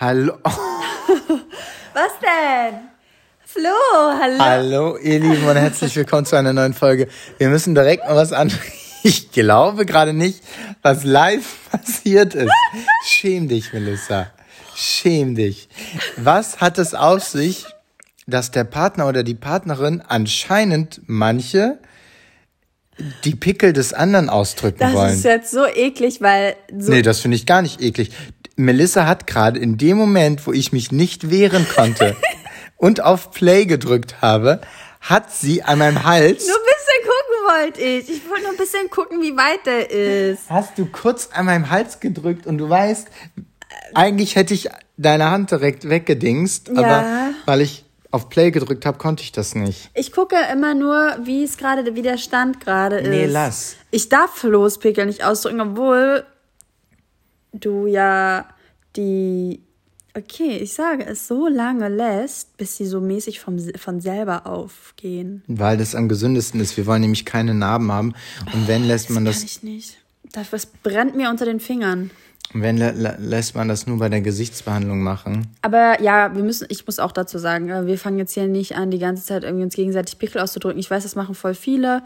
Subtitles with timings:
[0.00, 0.38] Hallo.
[0.44, 2.80] Was denn?
[3.44, 3.70] Flo,
[4.20, 4.38] hallo.
[4.40, 7.06] Hallo, ihr Lieben und herzlich willkommen zu einer neuen Folge.
[7.38, 8.50] Wir müssen direkt mal was an.
[9.06, 10.42] Ich glaube gerade nicht,
[10.80, 12.50] was live passiert ist.
[13.04, 14.28] Schäm dich, Melissa.
[14.74, 15.68] Schäm dich.
[16.16, 17.66] Was hat es auf sich,
[18.26, 21.78] dass der Partner oder die Partnerin anscheinend manche
[23.24, 25.12] die Pickel des anderen ausdrücken das wollen?
[25.12, 28.10] ist jetzt so eklig, weil so Nee, das finde ich gar nicht eklig.
[28.56, 32.16] Melissa hat gerade in dem Moment, wo ich mich nicht wehren konnte
[32.76, 34.60] und auf Play gedrückt habe,
[35.00, 36.46] hat sie an meinem Hals.
[36.46, 38.10] nur ein bisschen gucken wollte ich.
[38.10, 40.48] Ich wollte nur ein bisschen gucken, wie weit der ist.
[40.48, 43.08] Hast du kurz an meinem Hals gedrückt und du weißt,
[43.94, 46.74] eigentlich hätte ich deine Hand direkt weggedingst, Ja.
[46.82, 47.04] aber
[47.46, 49.90] weil ich auf Play gedrückt habe, konnte ich das nicht.
[49.92, 53.08] Ich gucke immer nur, wie es gerade, wie der Stand gerade ist.
[53.08, 53.74] Nee, lass.
[53.90, 56.24] Ich darf Flo's Pickel nicht ausdrücken, obwohl
[57.52, 58.46] du ja
[58.96, 59.60] die,
[60.16, 65.42] okay, ich sage es, so lange lässt, bis sie so mäßig vom, von selber aufgehen.
[65.46, 66.76] Weil das am gesündesten ist.
[66.76, 68.14] Wir wollen nämlich keine Narben haben.
[68.52, 69.98] Und wenn lässt man Kann das, ich nicht.
[70.32, 70.48] Das
[70.82, 72.10] brennt mir unter den Fingern.
[72.52, 75.48] wenn lä- lä- lässt man das nur bei der Gesichtsbehandlung machen.
[75.62, 78.76] Aber ja, wir müssen, ich muss auch dazu sagen, äh, wir fangen jetzt hier nicht
[78.76, 80.78] an, die ganze Zeit irgendwie uns gegenseitig Pickel auszudrücken.
[80.78, 82.02] Ich weiß, das machen voll viele,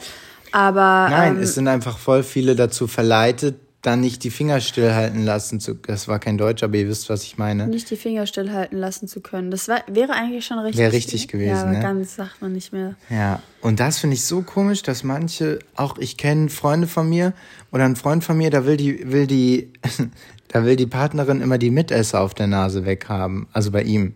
[0.53, 5.25] aber Nein, ähm, es sind einfach voll viele dazu verleitet, dann nicht die Finger stillhalten
[5.25, 5.75] lassen zu.
[5.75, 7.69] Das war kein Deutsch, aber ihr wisst, was ich meine.
[7.69, 9.53] nicht die Finger stillhalten lassen zu können.
[9.53, 10.81] Das war, wäre eigentlich schon richtig.
[10.81, 11.81] Wäre richtig gewesen, Ja, aber ne?
[11.81, 12.97] ganz sagt man nicht mehr.
[13.09, 17.35] Ja, und das finde ich so komisch, dass manche, auch ich kenne Freunde von mir
[17.71, 19.73] oder ein Freund von mir, da will die, will die,
[20.49, 23.47] da will die Partnerin immer die Mitesser auf der Nase weghaben.
[23.53, 24.15] Also bei ihm.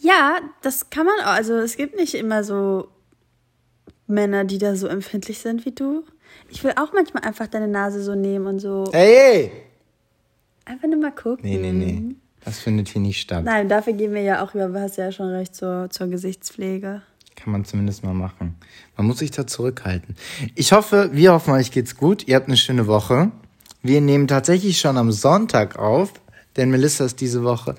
[0.00, 1.34] Ja, das kann man auch.
[1.34, 2.88] Also es gibt nicht immer so
[4.08, 6.04] Männer, die da so empfindlich sind wie du.
[6.52, 8.84] Ich will auch manchmal einfach deine Nase so nehmen und so.
[8.92, 9.50] Ey!
[10.66, 11.40] Einfach nur mal gucken.
[11.42, 12.14] Nee, nee, nee.
[12.44, 13.44] Das findet hier nicht statt.
[13.44, 17.00] Nein, dafür gehen wir ja auch über, du hast ja schon recht, zur, zur Gesichtspflege.
[17.36, 18.56] Kann man zumindest mal machen.
[18.96, 20.14] Man muss sich da zurückhalten.
[20.54, 22.28] Ich hoffe, wir hoffen, euch geht's gut.
[22.28, 23.30] Ihr habt eine schöne Woche.
[23.82, 26.12] Wir nehmen tatsächlich schon am Sonntag auf,
[26.56, 27.76] denn Melissa ist diese Woche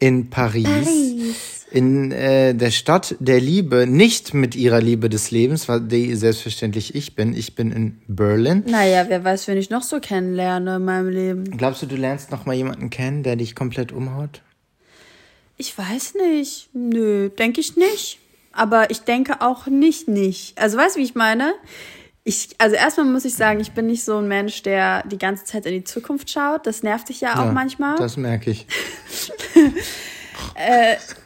[0.00, 0.64] in Paris.
[0.64, 1.55] Paris.
[1.70, 6.94] In äh, der Stadt der Liebe, nicht mit ihrer Liebe des Lebens, weil die selbstverständlich
[6.94, 7.36] ich bin.
[7.36, 8.62] Ich bin in Berlin.
[8.68, 11.56] Naja, wer weiß, wen ich noch so kennenlerne in meinem Leben.
[11.56, 14.42] Glaubst du, du lernst noch mal jemanden kennen, der dich komplett umhaut?
[15.56, 16.68] Ich weiß nicht.
[16.72, 18.18] Nö, denke ich nicht.
[18.52, 20.58] Aber ich denke auch nicht nicht.
[20.58, 21.52] Also weißt du, wie ich meine?
[22.24, 25.44] Ich, also erstmal muss ich sagen, ich bin nicht so ein Mensch, der die ganze
[25.44, 26.66] Zeit in die Zukunft schaut.
[26.66, 27.96] Das nervt dich ja auch Ja, manchmal.
[27.96, 28.66] Das merke ich.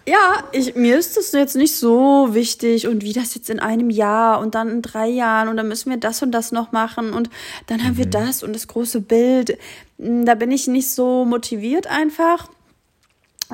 [0.06, 3.90] Ja, ich, mir ist das jetzt nicht so wichtig und wie das jetzt in einem
[3.90, 7.12] Jahr und dann in drei Jahren und dann müssen wir das und das noch machen
[7.12, 7.30] und
[7.66, 9.56] dann haben wir das und das große Bild.
[9.98, 12.48] Mm, Da bin ich nicht so motiviert einfach.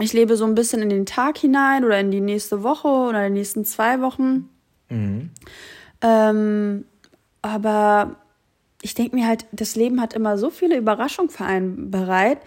[0.00, 3.24] Ich lebe so ein bisschen in den Tag hinein oder in die nächste Woche oder
[3.28, 4.48] die nächsten zwei Wochen.
[6.02, 6.84] Ähm,
[7.42, 8.16] aber
[8.82, 12.38] ich denke mir halt, das Leben hat immer so viele Überraschungen für einen bereit.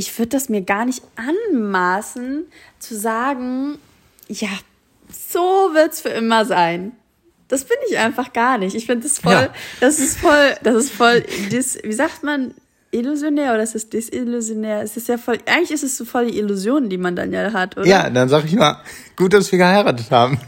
[0.00, 2.44] Ich würde das mir gar nicht anmaßen,
[2.78, 3.76] zu sagen,
[4.28, 4.48] ja,
[5.12, 5.40] so
[5.74, 6.92] wird's für immer sein.
[7.48, 8.74] Das bin ich einfach gar nicht.
[8.74, 9.48] Ich finde das voll, Ja.
[9.80, 11.22] das ist voll, das ist voll,
[11.52, 12.54] dis, wie sagt man,
[12.92, 14.80] illusionär oder ist es desillusionär?
[14.80, 17.52] Es ist ja voll, eigentlich ist es so voll die Illusion, die man dann ja
[17.52, 17.86] hat, oder?
[17.86, 18.80] Ja, dann sag ich mal,
[19.16, 20.40] gut, dass wir geheiratet haben.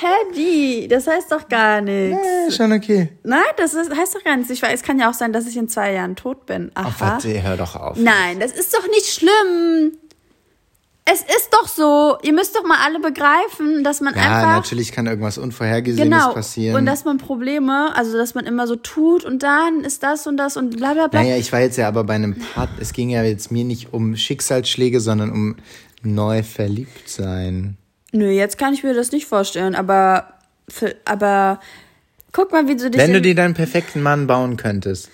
[0.00, 2.18] Hä, das heißt doch gar nichts.
[2.48, 3.10] Äh, schon okay.
[3.22, 4.50] Nein, das ist, heißt doch gar nichts.
[4.50, 6.70] Ich weiß, es kann ja auch sein, dass ich in zwei Jahren tot bin.
[6.74, 6.88] Aha.
[6.90, 7.96] Ach, warte, hör doch auf.
[7.98, 9.92] Nein, das ist doch nicht schlimm.
[11.04, 12.18] Es ist doch so.
[12.22, 14.54] Ihr müsst doch mal alle begreifen, dass man Ja, einfach.
[14.56, 16.32] natürlich kann irgendwas Unvorhergesehenes Genau.
[16.34, 16.76] passieren.
[16.76, 20.36] Und dass man Probleme, also dass man immer so tut und dann ist das und
[20.36, 21.20] das und bla bla bla.
[21.22, 23.92] naja, ich war jetzt ja aber bei einem Part, es ging ja jetzt mir nicht
[23.92, 25.56] um Schicksalsschläge, sondern um
[26.02, 27.76] neu verliebt sein.
[28.12, 30.34] Nö, jetzt kann ich mir das nicht vorstellen, aber,
[30.68, 31.60] für, aber
[32.32, 33.00] guck mal, wie du dich.
[33.00, 35.10] Wenn du dir deinen perfekten Mann bauen könntest,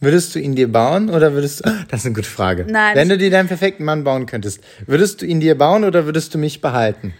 [0.00, 2.66] würdest du ihn dir bauen oder würdest du, das ist eine gute Frage.
[2.68, 6.06] Nein, Wenn du dir deinen perfekten Mann bauen könntest, würdest du ihn dir bauen oder
[6.06, 7.14] würdest du mich behalten?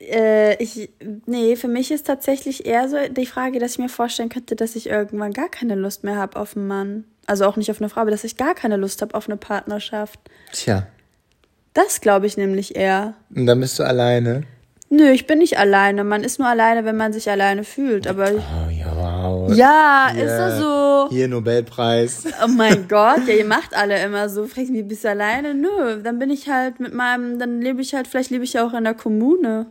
[0.00, 0.90] Äh, ich,
[1.26, 4.76] nee, für mich ist tatsächlich eher so die Frage, dass ich mir vorstellen könnte, dass
[4.76, 7.04] ich irgendwann gar keine Lust mehr habe auf einen Mann.
[7.26, 9.36] Also auch nicht auf eine Frau, aber dass ich gar keine Lust habe auf eine
[9.36, 10.20] Partnerschaft.
[10.52, 10.86] Tja,
[11.76, 13.14] Das glaube ich nämlich eher.
[13.34, 14.42] und dann bist du alleine.
[14.88, 16.04] Nö, ich bin nicht alleine.
[16.04, 18.06] Man ist nur alleine, wenn man sich alleine fühlt.
[18.06, 19.52] Aber Oh ja, wow.
[19.52, 20.38] ja, ist Ja.
[20.38, 21.08] das so?
[21.10, 22.22] Hier Nobelpreis.
[22.44, 24.46] Oh mein Gott, ja, ihr macht alle immer so.
[24.46, 25.54] Fragt mich, bist du alleine?
[25.54, 28.64] Nö, dann bin ich halt mit meinem, dann lebe ich halt, vielleicht lebe ich ja
[28.64, 29.66] auch in der Kommune.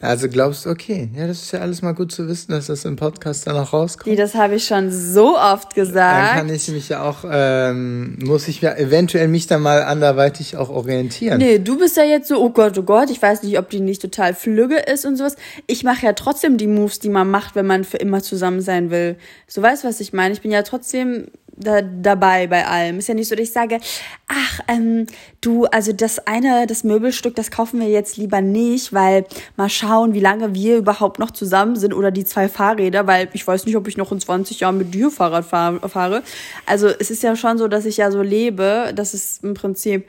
[0.00, 2.84] Also glaubst du, okay, ja, das ist ja alles mal gut zu wissen, dass das
[2.84, 4.06] im Podcast dann auch rauskommt.
[4.06, 6.34] Die, das habe ich schon so oft Dann gesagt.
[6.34, 10.68] kann ich mich ja auch, ähm, muss ich mir eventuell mich dann mal anderweitig auch
[10.68, 11.38] orientieren.
[11.38, 13.80] Nee, du bist ja jetzt so, oh Gott, oh Gott, ich weiß nicht, ob die
[13.80, 15.34] nicht total flügge ist und sowas.
[15.66, 18.90] Ich mache ja trotzdem die Moves, die man macht, wenn man für immer zusammen sein
[18.90, 19.16] will.
[19.48, 20.32] So weißt was ich meine?
[20.32, 21.26] Ich bin ja trotzdem
[21.58, 22.98] da, dabei bei allem.
[22.98, 23.80] Ist ja nicht so, dass ich sage,
[24.28, 25.06] ach, ähm,
[25.40, 29.24] du, also das eine, das Möbelstück, das kaufen wir jetzt lieber nicht, weil
[29.56, 33.46] mal schauen, wie lange wir überhaupt noch zusammen sind oder die zwei Fahrräder, weil ich
[33.46, 36.22] weiß nicht, ob ich noch in 20 Jahren mit dir Fahrrad fahr fahre.
[36.66, 40.06] Also es ist ja schon so, dass ich ja so lebe, dass es im Prinzip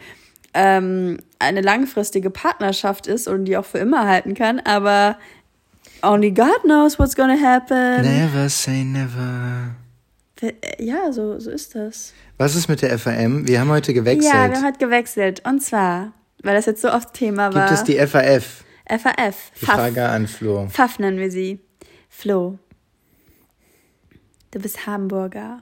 [0.54, 5.18] ähm, eine langfristige Partnerschaft ist und die auch für immer halten kann, aber
[6.02, 8.02] only God knows what's gonna happen.
[8.02, 9.76] Never say never.
[10.80, 12.14] Ja, so, so ist das.
[12.38, 13.48] Was ist mit der FAM?
[13.48, 14.34] Wir haben heute gewechselt.
[14.34, 15.42] Ja, wir haben heute gewechselt.
[15.46, 16.14] Und zwar,
[16.44, 17.68] weil das jetzt so oft Thema war.
[17.68, 18.64] Gibt es die FAF?
[18.88, 19.52] FAF.
[19.60, 19.76] Die Pfaff.
[19.76, 20.68] Frage an Flo.
[20.68, 21.60] Pfaff nennen wir sie.
[22.10, 22.58] Flo.
[24.52, 25.62] Du bist Hamburger.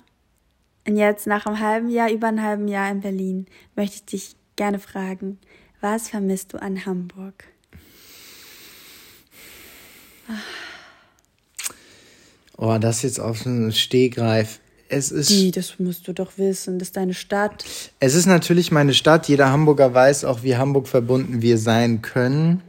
[0.88, 4.36] Und jetzt nach einem halben Jahr, über einem halben Jahr in Berlin, möchte ich dich
[4.56, 5.40] gerne fragen,
[5.82, 7.46] was vermisst du an Hamburg?
[12.58, 14.60] Oh, das jetzt auf einen Stehgreif.
[14.90, 17.66] Es ist, Die, das musst du doch wissen, das ist deine Stadt.
[18.00, 19.28] es ist natürlich meine Stadt.
[19.28, 22.62] Jeder Hamburger weiß auch, wie Hamburg verbunden wir sein können.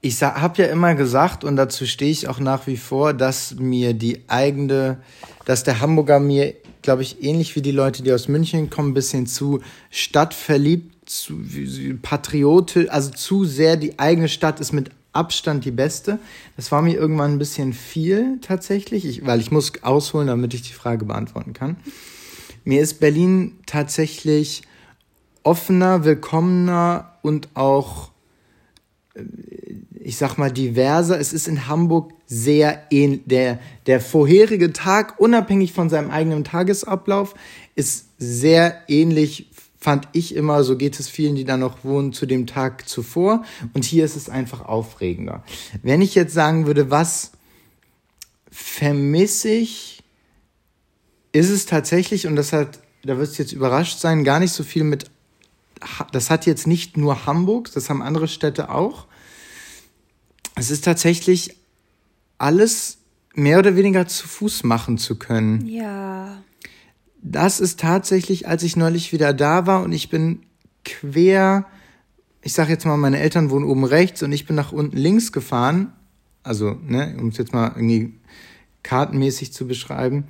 [0.00, 3.92] Ich habe ja immer gesagt, und dazu stehe ich auch nach wie vor, dass mir
[3.92, 4.98] die eigene,
[5.46, 8.94] dass der Hamburger mir, glaube ich, ähnlich wie die Leute, die aus München kommen, ein
[8.94, 9.60] bisschen zu
[9.90, 11.40] stadtverliebt, zu
[12.02, 16.18] patriotisch, also zu sehr die eigene Stadt ist mit Abstand die beste.
[16.56, 20.62] Das war mir irgendwann ein bisschen viel tatsächlich, ich, weil ich muss ausholen, damit ich
[20.62, 21.76] die Frage beantworten kann.
[22.64, 24.62] Mir ist Berlin tatsächlich
[25.42, 28.10] offener, willkommener und auch
[30.06, 31.18] ich sag mal, diverser.
[31.18, 33.22] Es ist in Hamburg sehr ähnlich.
[33.26, 37.34] Der, der vorherige Tag, unabhängig von seinem eigenen Tagesablauf,
[37.74, 39.50] ist sehr ähnlich,
[39.86, 43.44] fand ich immer, so geht es vielen, die da noch wohnen, zu dem Tag zuvor.
[43.72, 45.44] Und hier ist es einfach aufregender.
[45.80, 47.30] Wenn ich jetzt sagen würde, was
[48.50, 50.02] vermisse ich,
[51.30, 54.64] ist es tatsächlich, und das hat, da wirst du jetzt überrascht sein, gar nicht so
[54.64, 55.08] viel mit
[56.10, 59.06] das hat jetzt nicht nur Hamburg, das haben andere Städte auch.
[60.56, 61.58] Es ist tatsächlich
[62.38, 62.98] alles
[63.34, 65.64] mehr oder weniger zu Fuß machen zu können.
[65.64, 66.42] Ja.
[67.22, 70.40] Das ist tatsächlich, als ich neulich wieder da war und ich bin
[70.84, 71.66] quer,
[72.42, 75.32] ich sag jetzt mal, meine Eltern wohnen oben rechts und ich bin nach unten links
[75.32, 75.92] gefahren.
[76.42, 78.14] Also, ne, um es jetzt mal irgendwie
[78.84, 80.24] kartenmäßig zu beschreiben.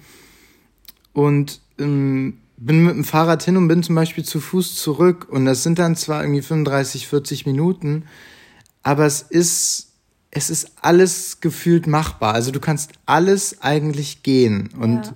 [1.12, 5.28] Und ähm, bin mit dem Fahrrad hin und bin zum Beispiel zu Fuß zurück.
[5.30, 8.04] Und das sind dann zwar irgendwie 35, 40 Minuten,
[8.82, 9.92] aber es ist,
[10.30, 12.34] es ist alles gefühlt machbar.
[12.34, 14.70] Also du kannst alles eigentlich gehen.
[14.78, 15.14] Und Ja.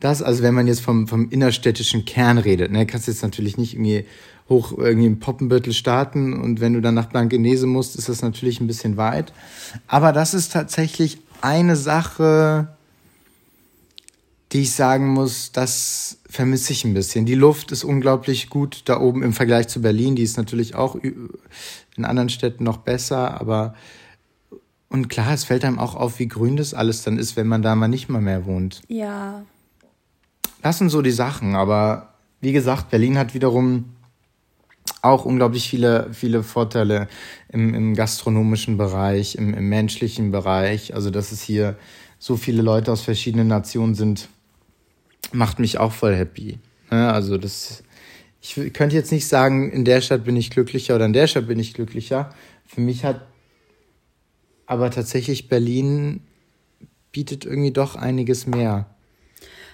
[0.00, 3.74] Das, also wenn man jetzt vom, vom innerstädtischen Kern redet, ne, kannst jetzt natürlich nicht
[3.74, 4.04] irgendwie
[4.48, 8.60] hoch irgendwie im Poppenbüttel starten und wenn du dann nach Blankenese musst, ist das natürlich
[8.60, 9.32] ein bisschen weit.
[9.88, 12.68] Aber das ist tatsächlich eine Sache,
[14.52, 17.26] die ich sagen muss, das vermisse ich ein bisschen.
[17.26, 20.14] Die Luft ist unglaublich gut da oben im Vergleich zu Berlin.
[20.14, 23.74] Die ist natürlich auch in anderen Städten noch besser, aber
[24.88, 27.62] und klar, es fällt einem auch auf, wie grün das alles dann ist, wenn man
[27.62, 28.82] da mal nicht mal mehr wohnt.
[28.86, 29.42] Ja.
[30.66, 33.92] Das sind so die Sachen, aber wie gesagt, Berlin hat wiederum
[35.00, 37.06] auch unglaublich viele, viele Vorteile
[37.48, 40.92] im, im gastronomischen Bereich, im, im menschlichen Bereich.
[40.92, 41.76] Also, dass es hier
[42.18, 44.28] so viele Leute aus verschiedenen Nationen sind,
[45.30, 46.58] macht mich auch voll happy.
[46.90, 47.12] Ne?
[47.12, 47.84] Also, das,
[48.40, 51.46] ich könnte jetzt nicht sagen, in der Stadt bin ich glücklicher oder in der Stadt
[51.46, 52.34] bin ich glücklicher.
[52.66, 53.20] Für mich hat
[54.66, 56.22] aber tatsächlich Berlin
[57.12, 58.86] bietet irgendwie doch einiges mehr.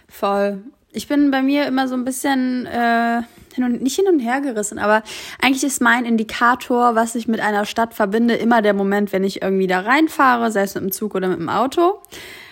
[0.06, 0.62] Voll.
[0.92, 3.22] Ich bin bei mir immer so ein bisschen äh,
[3.54, 5.02] hin und, nicht hin und her gerissen, aber
[5.40, 9.40] eigentlich ist mein Indikator, was ich mit einer Stadt verbinde, immer der Moment, wenn ich
[9.40, 12.00] irgendwie da reinfahre, sei es mit dem Zug oder mit dem Auto,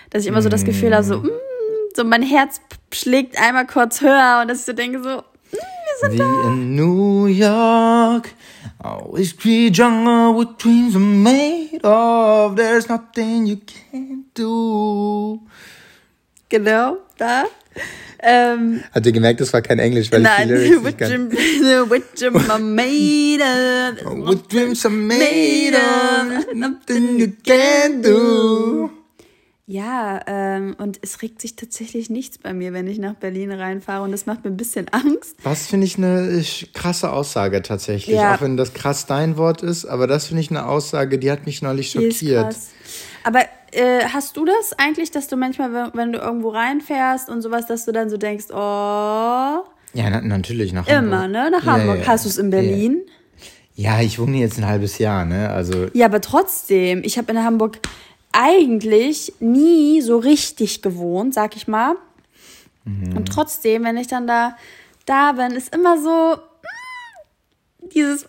[0.09, 1.29] dass ich immer so das Gefühl habe, so, mm,
[1.95, 5.23] so mein Herz schlägt einmal kurz höher und dass ich so denke, so,
[6.09, 8.33] Wie in New York,
[8.79, 12.55] always be jungle what dreams are made of.
[12.55, 15.41] There's nothing you can't do.
[16.51, 17.45] Genau, da.
[18.23, 20.97] Ähm, Habt ihr gemerkt, das war kein Englisch, weil nein, ich die Lyrics with nicht
[20.99, 21.11] kann.
[21.11, 21.31] Jim,
[21.89, 23.93] with Jim Mameda.
[24.05, 28.91] What dreams are made of, nothing you can't do.
[29.65, 34.03] Ja, ähm, und es regt sich tatsächlich nichts bei mir, wenn ich nach Berlin reinfahre
[34.03, 35.37] und das macht mir ein bisschen Angst.
[35.43, 36.43] Was finde ich eine
[36.73, 38.35] krasse Aussage tatsächlich, Ja.
[38.35, 41.45] auch wenn das krass dein Wort ist, aber das finde ich eine Aussage, die hat
[41.45, 42.49] mich neulich schockiert.
[42.51, 42.69] krass.
[43.23, 43.39] Aber
[43.71, 47.85] äh, hast du das eigentlich, dass du manchmal, wenn, du irgendwo reinfährst und sowas, dass
[47.85, 49.63] du dann so denkst, oh, Ja,
[50.09, 51.31] na, natürlich nach immer, Hamburg.
[51.31, 51.51] ne?
[51.51, 51.99] Nach Ja, Hamburg.
[51.99, 53.01] ja, Hast du es in Berlin?
[53.75, 55.49] Ja, ich wohne jetzt ein halbes Jahr, ne?
[55.49, 57.79] Also Ja, aber trotzdem, ich habe in Hamburg
[58.33, 61.95] eigentlich nie so richtig gewohnt, sag ich mal.
[62.85, 63.15] Mhm.
[63.17, 64.57] Und trotzdem, wenn ich dann da
[65.05, 68.27] da bin, ist immer so mm, dieses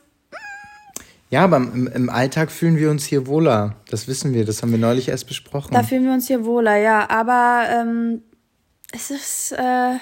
[1.33, 3.77] ja, aber im, im Alltag fühlen wir uns hier wohler.
[3.89, 5.73] Das wissen wir, das haben wir neulich erst besprochen.
[5.73, 7.09] Da fühlen wir uns hier wohler, ja.
[7.09, 8.21] Aber ähm,
[8.93, 9.95] es ist, äh,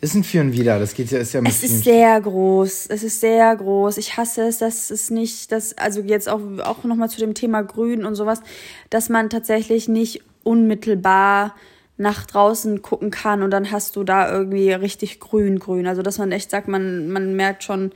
[0.00, 2.86] ist ein Für und Wider, das geht ja, ist ja es ist sehr groß.
[2.90, 3.96] Es ist sehr groß.
[3.96, 7.62] Ich hasse es, dass es nicht, dass, also jetzt auch, auch nochmal zu dem Thema
[7.62, 8.40] Grün und sowas,
[8.88, 11.56] dass man tatsächlich nicht unmittelbar
[11.96, 15.88] nach draußen gucken kann und dann hast du da irgendwie richtig grün, grün.
[15.88, 17.90] Also dass man echt sagt, man, man merkt schon,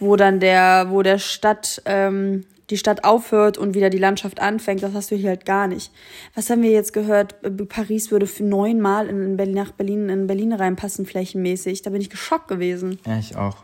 [0.00, 4.82] wo dann der, wo der Stadt, ähm, die Stadt aufhört und wieder die Landschaft anfängt,
[4.82, 5.90] das hast du hier halt gar nicht.
[6.34, 7.34] Was haben wir jetzt gehört?
[7.42, 11.82] Äh, Paris würde für neunmal in Berlin, nach Berlin, in Berlin reinpassen, flächenmäßig.
[11.82, 12.98] Da bin ich geschockt gewesen.
[13.06, 13.56] Ja, ich auch.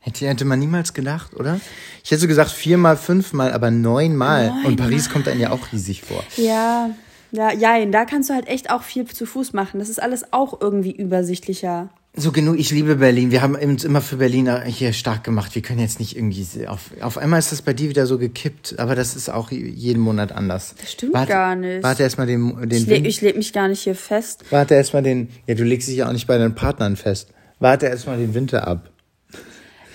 [0.00, 1.60] Hätte, hätte man niemals gedacht, oder?
[2.04, 4.54] Ich hätte so gesagt viermal, fünfmal, aber neunmal.
[4.64, 6.22] Und Paris kommt einem ja auch riesig vor.
[6.36, 6.90] Ja,
[7.30, 9.80] ja, jein, da kannst du halt echt auch viel zu Fuß machen.
[9.80, 11.90] Das ist alles auch irgendwie übersichtlicher.
[12.16, 13.30] So genug, ich liebe Berlin.
[13.30, 15.54] Wir haben uns immer für Berlin hier stark gemacht.
[15.54, 18.74] Wir können jetzt nicht irgendwie, auf, auf einmal ist das bei dir wieder so gekippt,
[18.78, 20.74] aber das ist auch jeden Monat anders.
[20.80, 21.82] Das stimmt gar nicht.
[21.84, 24.42] Warte erstmal den, den Ich, le Wind- ich lebe mich gar nicht hier fest.
[24.50, 27.28] Warte erstmal den, ja, du legst dich ja auch nicht bei deinen Partnern fest.
[27.60, 28.90] Warte erstmal den Winter ab.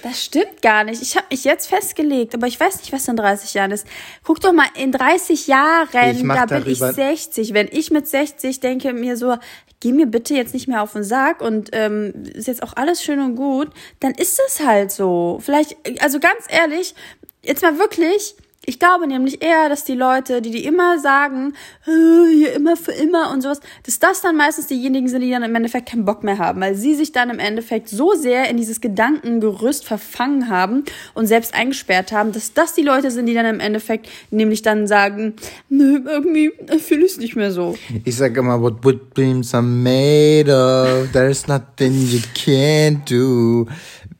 [0.03, 1.01] Das stimmt gar nicht.
[1.01, 3.87] Ich habe mich jetzt festgelegt, aber ich weiß nicht, was in 30 Jahren ist.
[4.23, 7.53] Guck doch mal, in 30 Jahren, da bin ich darüber- 60.
[7.53, 9.37] Wenn ich mit 60 denke mir so,
[9.79, 13.01] geh mir bitte jetzt nicht mehr auf den Sack und ähm, ist jetzt auch alles
[13.01, 13.69] schön und gut,
[14.01, 15.39] dann ist es halt so.
[15.41, 16.95] Vielleicht, also ganz ehrlich,
[17.41, 21.53] jetzt mal wirklich, ich glaube nämlich eher, dass die Leute, die die immer sagen,
[21.85, 25.43] "Äh, hier immer für immer und sowas, dass das dann meistens diejenigen sind, die dann
[25.43, 28.57] im Endeffekt keinen Bock mehr haben, weil sie sich dann im Endeffekt so sehr in
[28.57, 33.45] dieses Gedankengerüst verfangen haben und selbst eingesperrt haben, dass das die Leute sind, die dann
[33.45, 35.33] im Endeffekt nämlich dann sagen,
[35.69, 37.75] nö, irgendwie fühle ich es nicht mehr so.
[38.05, 43.67] Ich sag immer, what wood beams are made of, there's nothing you can't do.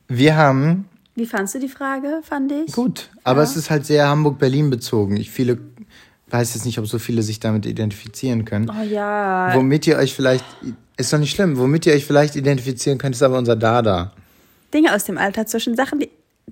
[0.08, 2.72] Wir haben, Wie fandst du die Frage, fand ich?
[2.72, 5.16] gut, aber es ist halt sehr Hamburg-Berlin bezogen.
[5.16, 5.58] Ich viele,
[6.28, 8.68] weiß jetzt nicht, ob so viele sich damit identifizieren können.
[8.68, 9.52] Oh ja.
[9.54, 10.44] Womit ihr euch vielleicht,
[10.96, 14.12] ist doch nicht schlimm, womit ihr euch vielleicht identifizieren könnt, ist aber unser Dada.
[14.72, 16.10] Dinge aus dem Alltag zwischen Sachen, die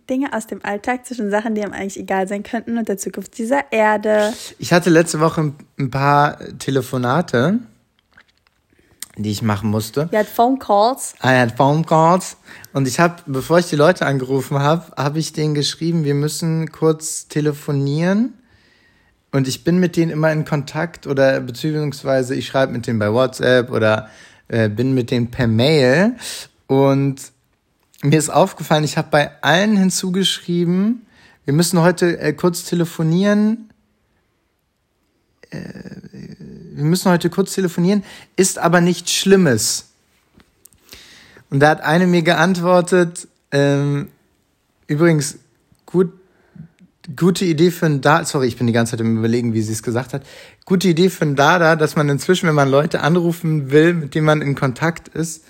[0.09, 3.37] Dinge aus dem Alltag zwischen Sachen, die einem eigentlich egal sein könnten und der Zukunft
[3.38, 4.33] dieser Erde.
[4.59, 7.59] Ich hatte letzte Woche ein paar Telefonate,
[9.16, 10.11] die ich machen musste.
[10.11, 11.14] Wir hat Phone Calls.
[11.23, 12.37] I had phone calls
[12.73, 16.73] und ich habe, bevor ich die Leute angerufen habe, habe ich denen geschrieben, wir müssen
[16.73, 18.35] kurz telefonieren
[19.31, 23.12] und ich bin mit denen immer in Kontakt oder beziehungsweise ich schreibe mit denen bei
[23.12, 24.09] WhatsApp oder
[24.49, 26.16] äh, bin mit denen per Mail
[26.66, 27.21] und
[28.02, 31.07] mir ist aufgefallen, ich habe bei allen hinzugeschrieben,
[31.45, 33.72] wir müssen heute äh, kurz telefonieren.
[35.53, 35.59] Äh,
[36.75, 38.03] wir müssen heute kurz telefonieren,
[38.37, 39.87] ist aber nichts Schlimmes.
[41.51, 44.09] Und da hat eine mir geantwortet, ähm,
[44.87, 45.37] übrigens,
[45.85, 46.11] gut,
[47.15, 49.73] gute Idee für ein Dada, sorry, ich bin die ganze Zeit im Überlegen, wie sie
[49.73, 50.23] es gesagt hat,
[50.65, 54.25] gute Idee für ein Dada, dass man inzwischen, wenn man Leute anrufen will, mit denen
[54.27, 55.45] man in Kontakt ist,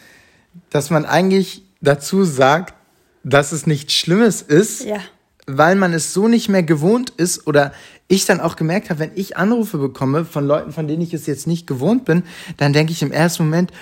[0.70, 2.74] dass man eigentlich dazu sagt,
[3.22, 4.98] dass es nichts Schlimmes ist, Ja.
[5.46, 7.72] weil man es so nicht mehr gewohnt ist oder
[8.12, 11.26] ich dann auch gemerkt habe, wenn ich Anrufe bekomme von Leuten, von denen ich es
[11.26, 12.24] jetzt nicht gewohnt bin,
[12.58, 13.72] dann denke ich im ersten Moment,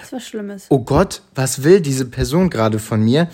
[0.69, 3.29] oh Gott, was will diese Person gerade von mir?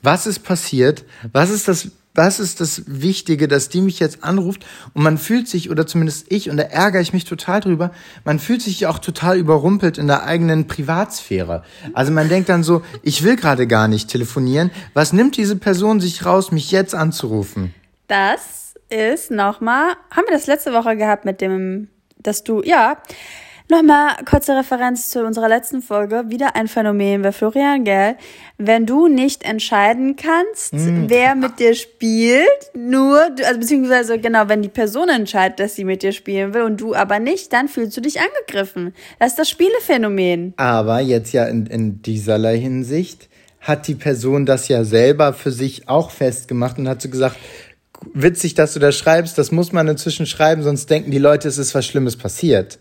[0.00, 1.04] Was ist passiert?
[1.32, 4.64] Was ist das, was ist das Wichtige, dass die mich jetzt anruft?
[4.94, 7.92] Und man fühlt sich, oder zumindest ich, und da ärgere ich mich total drüber,
[8.24, 11.62] man fühlt sich auch total überrumpelt in der eigenen Privatsphäre.
[11.92, 14.70] Also man denkt dann so, ich will gerade gar nicht telefonieren.
[14.94, 17.74] Was nimmt diese Person sich raus, mich jetzt anzurufen?
[18.08, 18.61] Das
[18.92, 22.98] ist nochmal, haben wir das letzte Woche gehabt mit dem, dass du, ja,
[23.70, 28.16] nochmal kurze Referenz zu unserer letzten Folge, wieder ein Phänomen bei Florian Gell.
[28.58, 34.60] Wenn du nicht entscheiden kannst, wer mit dir spielt, nur, du- also beziehungsweise genau, wenn
[34.62, 37.96] die Person entscheidet, dass sie mit dir spielen will und du aber nicht, dann fühlst
[37.96, 38.94] du dich angegriffen.
[39.18, 40.52] Das ist das Spielephänomen.
[40.58, 43.28] Aber jetzt ja in, in dieserlei Hinsicht
[43.60, 47.36] hat die Person das ja selber für sich auch festgemacht und hat so gesagt,
[48.14, 51.58] witzig, dass du das schreibst, das muss man inzwischen schreiben, sonst denken die Leute, es
[51.58, 52.78] ist was Schlimmes passiert.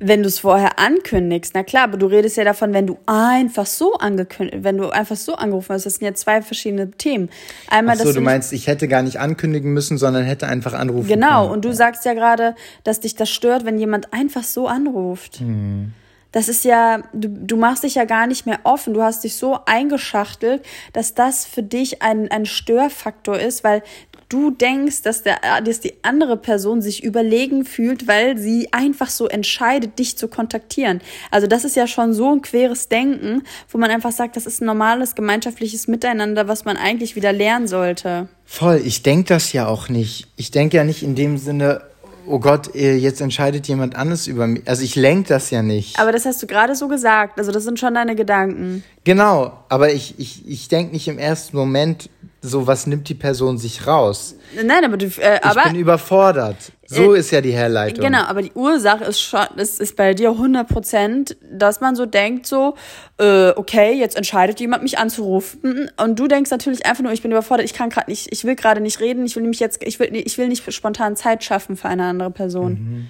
[0.00, 3.66] wenn du es vorher ankündigst, na klar, aber du redest ja davon, wenn du einfach
[3.66, 7.30] so angekündigt, wenn du einfach so angerufen hast, das sind ja zwei verschiedene Themen.
[7.68, 11.08] Einmal, Ach so, du meinst, ich hätte gar nicht ankündigen müssen, sondern hätte einfach anrufen
[11.08, 11.52] Genau, können.
[11.54, 15.40] und du sagst ja gerade, dass dich das stört, wenn jemand einfach so anruft.
[15.40, 15.92] Hm.
[16.30, 18.92] Das ist ja, du, du machst dich ja gar nicht mehr offen.
[18.92, 20.62] Du hast dich so eingeschachtelt,
[20.92, 23.82] dass das für dich ein, ein Störfaktor ist, weil
[24.28, 29.26] du denkst, dass, der, dass die andere Person sich überlegen fühlt, weil sie einfach so
[29.26, 31.00] entscheidet, dich zu kontaktieren.
[31.30, 34.60] Also das ist ja schon so ein queres Denken, wo man einfach sagt, das ist
[34.60, 38.28] ein normales gemeinschaftliches Miteinander, was man eigentlich wieder lernen sollte.
[38.44, 40.28] Voll, ich denke das ja auch nicht.
[40.36, 41.82] Ich denke ja nicht in dem Sinne,
[42.26, 44.62] oh Gott, äh, jetzt entscheidet jemand anderes über mich.
[44.66, 45.98] Also ich lenke das ja nicht.
[45.98, 47.38] Aber das hast du gerade so gesagt.
[47.38, 48.84] Also das sind schon deine Gedanken.
[49.04, 53.58] Genau, aber ich, ich, ich denke nicht im ersten Moment, so was nimmt die Person
[53.58, 54.36] sich raus.
[54.64, 56.72] Nein, aber du, äh, aber, ich bin überfordert.
[56.86, 58.04] So äh, ist ja die Herleitung.
[58.04, 62.06] Genau, aber die Ursache ist schon, ist, ist bei dir 100 Prozent, dass man so
[62.06, 62.74] denkt, so,
[63.18, 67.30] äh, okay, jetzt entscheidet jemand mich anzurufen und du denkst natürlich einfach nur, ich bin
[67.32, 69.98] überfordert, ich kann gerade nicht, ich will gerade nicht reden, ich will nämlich jetzt, ich
[69.98, 72.72] will, ich will nicht spontan Zeit schaffen für eine andere Person.
[72.72, 73.08] Mhm.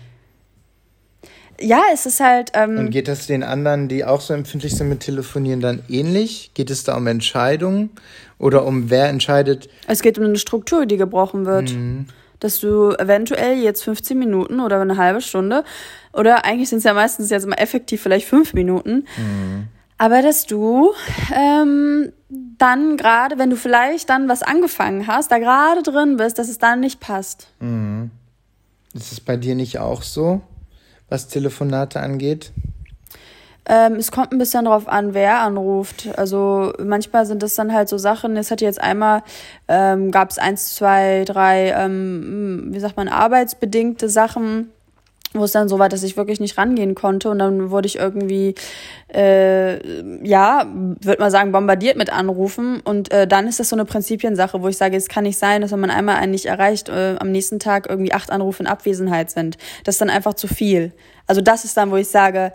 [1.60, 2.52] Ja, es ist halt.
[2.54, 6.52] Ähm, und geht das den anderen, die auch so empfindlich sind mit Telefonieren, dann ähnlich?
[6.54, 7.90] Geht es da um Entscheidungen
[8.38, 9.68] oder um wer entscheidet?
[9.86, 11.72] Es geht um eine Struktur, die gebrochen wird.
[11.72, 12.06] Mhm.
[12.40, 15.64] Dass du eventuell jetzt 15 Minuten oder eine halbe Stunde
[16.12, 19.06] oder eigentlich sind es ja meistens jetzt mal effektiv vielleicht fünf Minuten.
[19.16, 19.68] Mhm.
[19.98, 20.92] Aber dass du
[21.34, 26.48] ähm, dann gerade, wenn du vielleicht dann was angefangen hast, da gerade drin bist, dass
[26.48, 27.48] es dann nicht passt.
[27.58, 28.12] Mhm.
[28.94, 30.40] Ist es bei dir nicht auch so,
[31.08, 32.52] was Telefonate angeht?
[33.70, 36.08] Ähm, es kommt ein bisschen darauf an, wer anruft.
[36.16, 38.36] Also manchmal sind das dann halt so Sachen.
[38.38, 39.22] Es hatte jetzt einmal,
[39.68, 44.70] ähm, gab es eins, zwei, drei, ähm, wie sagt man, arbeitsbedingte Sachen
[45.34, 47.96] wo es dann so war, dass ich wirklich nicht rangehen konnte und dann wurde ich
[47.96, 48.54] irgendwie,
[49.12, 50.66] äh, ja,
[51.00, 54.68] würde mal sagen, bombardiert mit Anrufen und äh, dann ist das so eine Prinzipiensache, wo
[54.68, 57.30] ich sage, es kann nicht sein, dass wenn man einmal einen nicht erreicht, äh, am
[57.30, 59.58] nächsten Tag irgendwie acht Anrufe in Abwesenheit sind.
[59.84, 60.92] Das ist dann einfach zu viel.
[61.26, 62.52] Also das ist dann, wo ich sage,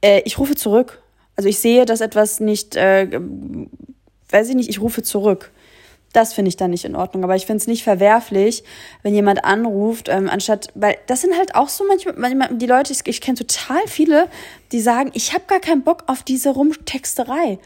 [0.00, 1.02] äh, ich rufe zurück.
[1.36, 3.20] Also ich sehe, dass etwas nicht, äh,
[4.30, 5.52] weiß ich nicht, ich rufe zurück.
[6.12, 7.24] Das finde ich dann nicht in Ordnung.
[7.24, 8.64] Aber ich finde es nicht verwerflich,
[9.02, 12.92] wenn jemand anruft, ähm, anstatt, weil das sind halt auch so manchmal, manchmal die Leute,
[12.92, 14.28] ich, ich kenne total viele,
[14.72, 17.58] die sagen, ich habe gar keinen Bock auf diese Rumtexterei.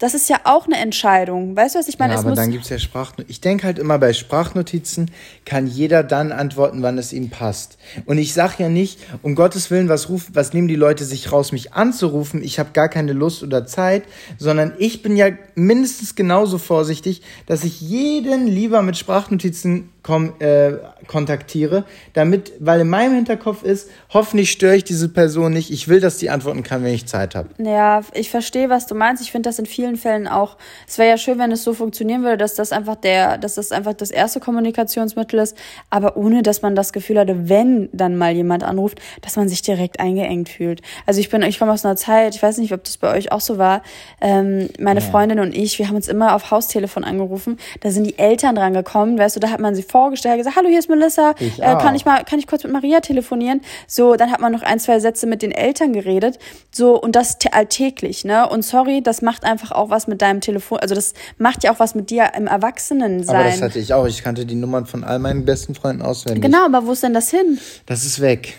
[0.00, 1.54] Das ist ja auch eine Entscheidung.
[1.54, 2.14] Weißt du, was ich meine?
[2.14, 3.30] Ja, aber dann gibt es ja Sprachnotizen.
[3.30, 5.10] Ich denke halt immer, bei Sprachnotizen
[5.44, 7.76] kann jeder dann antworten, wann es ihm passt.
[8.06, 11.30] Und ich sage ja nicht, um Gottes Willen, was, ruf, was nehmen die Leute sich
[11.32, 12.42] raus, mich anzurufen?
[12.42, 14.04] Ich habe gar keine Lust oder Zeit,
[14.38, 20.72] sondern ich bin ja mindestens genauso vorsichtig, dass ich jeden lieber mit Sprachnotizen komm, äh,
[21.06, 25.70] kontaktiere, damit, weil in meinem Hinterkopf ist, hoffentlich störe ich diese Person nicht.
[25.70, 27.48] Ich will, dass die antworten kann, wenn ich Zeit habe.
[27.58, 29.22] Ja, ich verstehe, was du meinst.
[29.22, 30.56] Ich finde das in vielen Fällen auch.
[30.86, 33.72] Es wäre ja schön, wenn es so funktionieren würde, dass das einfach der, dass das
[33.72, 35.56] einfach das erste Kommunikationsmittel ist,
[35.90, 39.62] aber ohne, dass man das Gefühl hatte, wenn dann mal jemand anruft, dass man sich
[39.62, 40.80] direkt eingeengt fühlt.
[41.06, 43.32] Also ich bin, ich komme aus einer Zeit, ich weiß nicht, ob das bei euch
[43.32, 43.82] auch so war.
[44.20, 45.06] Ähm, meine ja.
[45.06, 47.58] Freundin und ich, wir haben uns immer auf Haustelefon angerufen.
[47.80, 50.68] Da sind die Eltern dran gekommen, weißt du, da hat man sie vorgestellt, gesagt, hallo,
[50.68, 53.60] hier ist Melissa, ich äh, kann ich mal, kann ich kurz mit Maria telefonieren?
[53.86, 56.38] So, dann hat man noch ein, zwei Sätze mit den Eltern geredet,
[56.70, 58.48] so und das alltäglich, ne?
[58.48, 61.78] Und sorry, das macht einfach auch was mit deinem Telefon, also das macht ja auch
[61.78, 63.36] was mit dir im Erwachsenensein.
[63.36, 64.06] Aber das hatte ich auch.
[64.06, 66.42] Ich kannte die Nummern von all meinen besten Freunden auswendig.
[66.42, 67.58] Genau, aber wo ist denn das hin?
[67.86, 68.56] Das ist weg.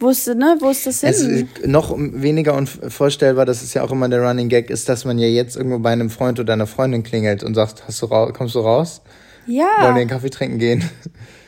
[0.00, 1.48] Wo ist, ne, wo ist das hin?
[1.62, 5.18] Es noch weniger unvorstellbar, das ist ja auch immer der Running Gag, ist, dass man
[5.18, 8.54] ja jetzt irgendwo bei einem Freund oder einer Freundin klingelt und sagt, hast du kommst
[8.54, 9.02] du raus?
[9.46, 9.66] Ja.
[9.80, 10.88] Wollen wir einen Kaffee trinken gehen?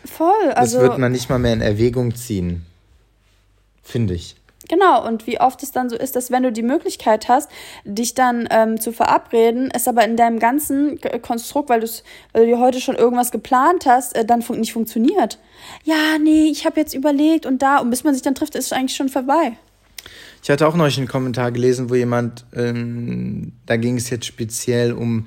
[0.05, 0.51] Voll.
[0.55, 2.65] Also, das wird man nicht mal mehr in Erwägung ziehen.
[3.83, 4.37] Finde ich.
[4.69, 7.49] Genau, und wie oft es dann so ist, dass wenn du die Möglichkeit hast,
[7.85, 11.83] dich dann ähm, zu verabreden, es aber in deinem ganzen Konstrukt, weil,
[12.33, 15.39] weil du dir heute schon irgendwas geplant hast, äh, dann fun nicht funktioniert.
[15.85, 18.67] Ja, nee, ich habe jetzt überlegt und da, und bis man sich dann trifft, ist
[18.67, 19.57] es eigentlich schon vorbei.
[20.43, 24.93] Ich hatte auch neulich einen Kommentar gelesen, wo jemand, ähm, da ging es jetzt speziell
[24.93, 25.27] um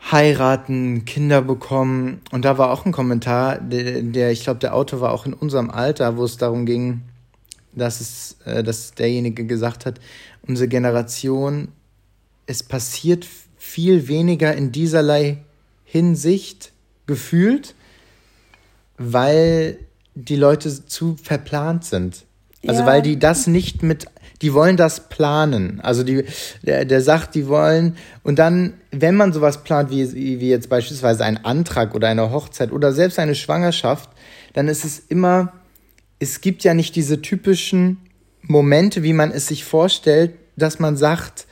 [0.00, 2.20] heiraten, Kinder bekommen.
[2.30, 5.34] Und da war auch ein Kommentar, der, der ich glaube, der Autor war auch in
[5.34, 7.02] unserem Alter, wo es darum ging,
[7.72, 10.00] dass es, äh, dass derjenige gesagt hat,
[10.46, 11.68] unsere Generation,
[12.46, 13.26] es passiert
[13.58, 15.38] viel weniger in dieserlei
[15.84, 16.72] Hinsicht
[17.06, 17.74] gefühlt,
[18.96, 19.78] weil
[20.14, 22.24] die Leute zu verplant sind.
[22.66, 22.86] Also ja.
[22.86, 24.06] weil die das nicht mit
[24.42, 25.80] die wollen das planen.
[25.82, 26.24] Also die,
[26.62, 31.24] der, der sagt, die wollen, und dann, wenn man sowas plant, wie, wie jetzt beispielsweise
[31.24, 34.10] ein Antrag oder eine Hochzeit oder selbst eine Schwangerschaft,
[34.54, 35.52] dann ist es immer,
[36.18, 37.98] es gibt ja nicht diese typischen
[38.42, 41.46] Momente, wie man es sich vorstellt, dass man sagt,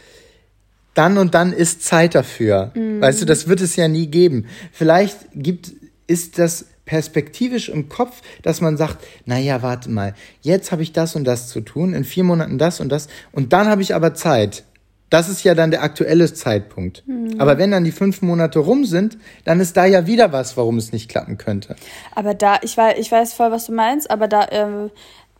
[0.94, 2.72] dann und dann ist Zeit dafür.
[2.74, 3.00] Mhm.
[3.00, 4.46] Weißt du, das wird es ja nie geben.
[4.72, 5.72] Vielleicht gibt,
[6.06, 11.14] ist das perspektivisch im Kopf, dass man sagt, naja, warte mal, jetzt habe ich das
[11.14, 14.14] und das zu tun, in vier Monaten das und das und dann habe ich aber
[14.14, 14.64] Zeit.
[15.10, 17.02] Das ist ja dann der aktuelle Zeitpunkt.
[17.06, 17.36] Mhm.
[17.38, 20.76] Aber wenn dann die fünf Monate rum sind, dann ist da ja wieder was, warum
[20.76, 21.76] es nicht klappen könnte.
[22.14, 24.90] Aber da, ich weiß, ich weiß voll, was du meinst, aber da ähm,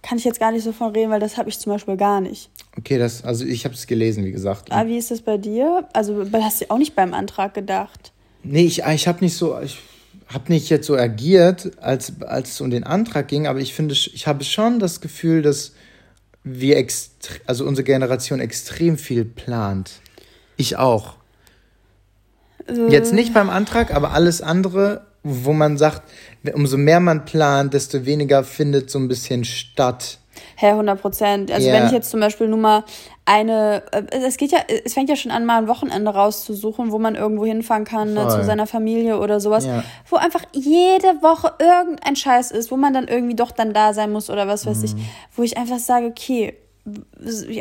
[0.02, 2.20] kann ich jetzt gar nicht so von reden, weil das habe ich zum Beispiel gar
[2.20, 2.50] nicht.
[2.78, 4.70] Okay, das, also ich habe es gelesen, wie gesagt.
[4.70, 5.86] Ah, wie ist das bei dir?
[5.92, 8.12] Also hast du auch nicht beim Antrag gedacht?
[8.42, 9.78] Nee, ich, ich habe nicht so, ich
[10.28, 13.94] habe nicht jetzt so agiert, als, als es um den Antrag ging, aber ich finde,
[13.94, 15.72] ich habe schon das Gefühl, dass
[16.44, 16.86] wir,
[17.46, 20.00] also unsere Generation extrem viel plant.
[20.56, 21.14] Ich auch.
[22.66, 22.88] Äh.
[22.90, 26.02] Jetzt nicht beim Antrag, aber alles andere, wo man sagt,
[26.52, 30.18] umso mehr man plant, desto weniger findet so ein bisschen statt.
[30.60, 31.52] Hä, 100 Prozent.
[31.52, 31.78] Also yeah.
[31.78, 32.82] wenn ich jetzt zum Beispiel nur mal
[33.24, 36.98] eine, äh, es geht ja, es fängt ja schon an, mal ein Wochenende rauszusuchen, wo
[36.98, 39.84] man irgendwo hinfahren kann, ne, zu seiner Familie oder sowas, ja.
[40.10, 44.10] wo einfach jede Woche irgendein Scheiß ist, wo man dann irgendwie doch dann da sein
[44.10, 44.84] muss oder was weiß mhm.
[44.84, 44.94] ich,
[45.36, 46.54] wo ich einfach sage, okay,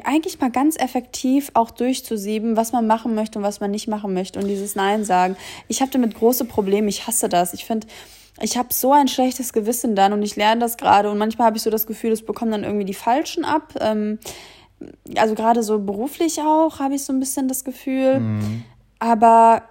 [0.04, 4.16] eigentlich mal ganz effektiv auch durchzusieben, was man machen möchte und was man nicht machen
[4.16, 5.38] möchte und dieses Nein sagen.
[5.68, 7.54] Ich habe damit große Probleme, ich hasse das.
[7.54, 7.86] Ich finde,
[8.42, 11.58] ich habe so ein schlechtes Gewissen dann und ich lerne das gerade und manchmal habe
[11.58, 13.74] ich so das Gefühl, es bekommen dann irgendwie die Falschen ab.
[13.80, 14.20] Ähm,
[15.16, 18.20] also gerade so beruflich auch habe ich so ein bisschen das Gefühl.
[18.20, 18.64] Mhm.
[19.00, 19.64] Aber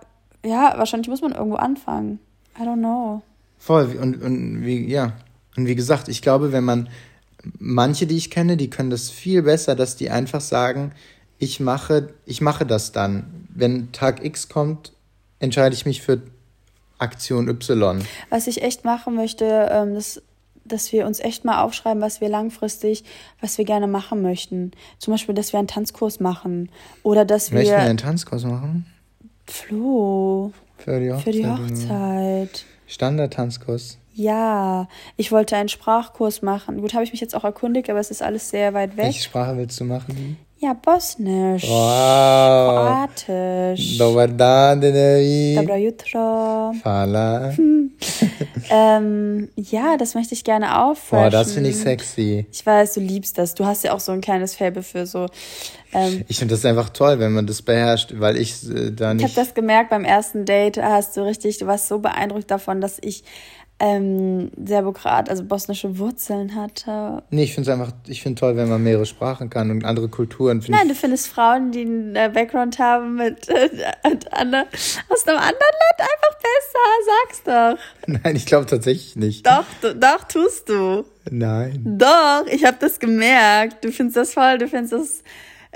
[0.45, 2.19] ja, wahrscheinlich muss man irgendwo anfangen.
[2.59, 3.23] I don't know.
[3.59, 5.13] Voll und, und wie ja
[5.57, 6.89] und wie gesagt, ich glaube, wenn man
[7.59, 10.93] manche, die ich kenne, die können das viel besser, dass die einfach sagen,
[11.39, 13.47] ich mache, ich mache das dann.
[13.49, 14.93] Wenn Tag X kommt,
[15.39, 16.21] entscheide ich mich für
[16.99, 18.03] Aktion Y.
[18.31, 20.23] Was ich echt machen möchte, ähm, das,
[20.65, 23.05] dass wir uns echt mal aufschreiben, was wir langfristig,
[23.41, 24.73] was wir gerne machen möchten.
[24.99, 26.71] Zum Beispiel, dass wir einen Tanzkurs machen.
[27.03, 27.59] Oder dass wir.
[27.59, 28.87] Möchten wir einen Tanzkurs machen?
[29.47, 30.53] Flo.
[30.79, 31.25] Für die Hochzeit.
[31.25, 32.65] Für die Hochzeit.
[32.87, 33.99] Standard-Tanzkurs.
[34.15, 36.81] Ja, ich wollte einen Sprachkurs machen.
[36.81, 39.05] Gut, habe ich mich jetzt auch erkundigt, aber es ist alles sehr weit weg.
[39.05, 40.39] Welche Sprache willst du machen?
[40.59, 41.65] Ja, Bosnisch.
[41.65, 43.11] Wow.
[43.19, 43.99] Kroatisch.
[43.99, 46.73] Dobar dan, Dobro jutro.
[46.83, 47.55] Fala.
[48.71, 51.25] ähm, ja, das möchte ich gerne auffrischen.
[51.25, 52.47] Boah, das finde ich sexy.
[52.51, 53.55] Ich weiß, du liebst das.
[53.55, 55.27] Du hast ja auch so ein kleines Faible für so.
[55.93, 59.27] Ähm, ich finde das einfach toll, wenn man das beherrscht, weil ich äh, da nicht.
[59.27, 60.79] Ich habe das gemerkt beim ersten Date.
[60.79, 63.25] Hast du richtig, du warst so beeindruckt davon, dass ich
[63.79, 67.23] ähm, Serbokrat, also bosnische Wurzeln hatte.
[67.31, 70.09] Nee, ich finde es einfach, ich finde toll, wenn man mehrere Sprachen kann und andere
[70.09, 70.65] Kulturen.
[70.69, 73.69] Nein, du findest Frauen, die einen äh, Background haben mit, äh,
[74.31, 74.67] andere,
[75.11, 77.79] aus einem anderen Land einfach besser, sag's doch.
[78.25, 79.47] Nein, ich glaube tatsächlich nicht.
[79.47, 81.05] Doch, du, doch, tust du.
[81.31, 81.83] Nein.
[81.99, 83.85] Doch, ich habe das gemerkt.
[83.85, 85.23] Du findest das voll, du findest das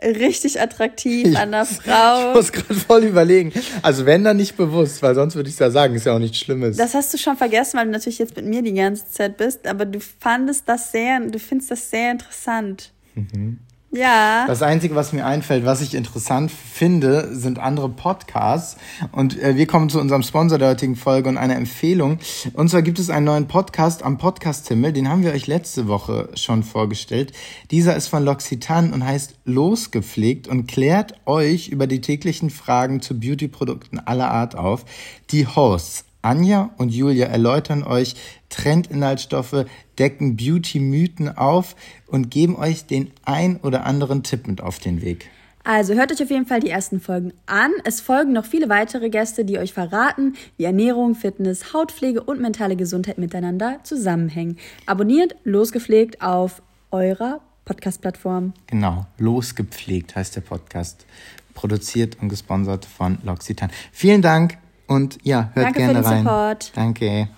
[0.03, 2.31] richtig attraktiv an der Frau.
[2.31, 3.53] Ich muss gerade voll überlegen.
[3.83, 6.19] Also wenn dann nicht bewusst, weil sonst würde ich es ja sagen, ist ja auch
[6.19, 6.77] nichts Schlimmes.
[6.77, 9.67] Das hast du schon vergessen, weil du natürlich jetzt mit mir die ganze Zeit bist,
[9.67, 12.93] aber du fandest das sehr, du findest das sehr interessant.
[13.15, 13.59] Mhm.
[13.93, 14.47] Ja.
[14.47, 18.77] Das Einzige, was mir einfällt, was ich interessant finde, sind andere Podcasts.
[19.11, 22.21] Und äh, wir kommen zu unserem Sponsor der heutigen Folge und einer Empfehlung.
[22.53, 24.93] Und zwar gibt es einen neuen Podcast am Podcast-Himmel.
[24.93, 27.33] Den haben wir euch letzte Woche schon vorgestellt.
[27.73, 33.19] Dieser ist von L'Occitane und heißt Losgepflegt und klärt euch über die täglichen Fragen zu
[33.19, 34.85] Beauty-Produkten aller Art auf.
[35.31, 38.15] Die Hosts Anja und Julia erläutern euch
[38.51, 39.67] Trendinhaltsstoffe,
[39.99, 45.31] decken Beauty-Mythen auf und geben euch den ein oder anderen Tipp mit auf den Weg.
[45.63, 47.71] Also hört euch auf jeden Fall die ersten Folgen an.
[47.85, 52.77] Es folgen noch viele weitere Gäste, die euch verraten, wie Ernährung, Fitness, Hautpflege und mentale
[52.77, 54.59] Gesundheit miteinander zusammenhängen.
[54.87, 58.55] Abonniert losgepflegt auf eurer Podcast-Plattform.
[58.67, 61.05] Genau, losgepflegt heißt der Podcast.
[61.53, 63.71] Produziert und gesponsert von L'Occitane.
[63.93, 64.57] Vielen Dank
[64.91, 66.25] und ja, hört Danke gerne für den rein.
[66.25, 66.73] Support.
[66.75, 67.29] Danke.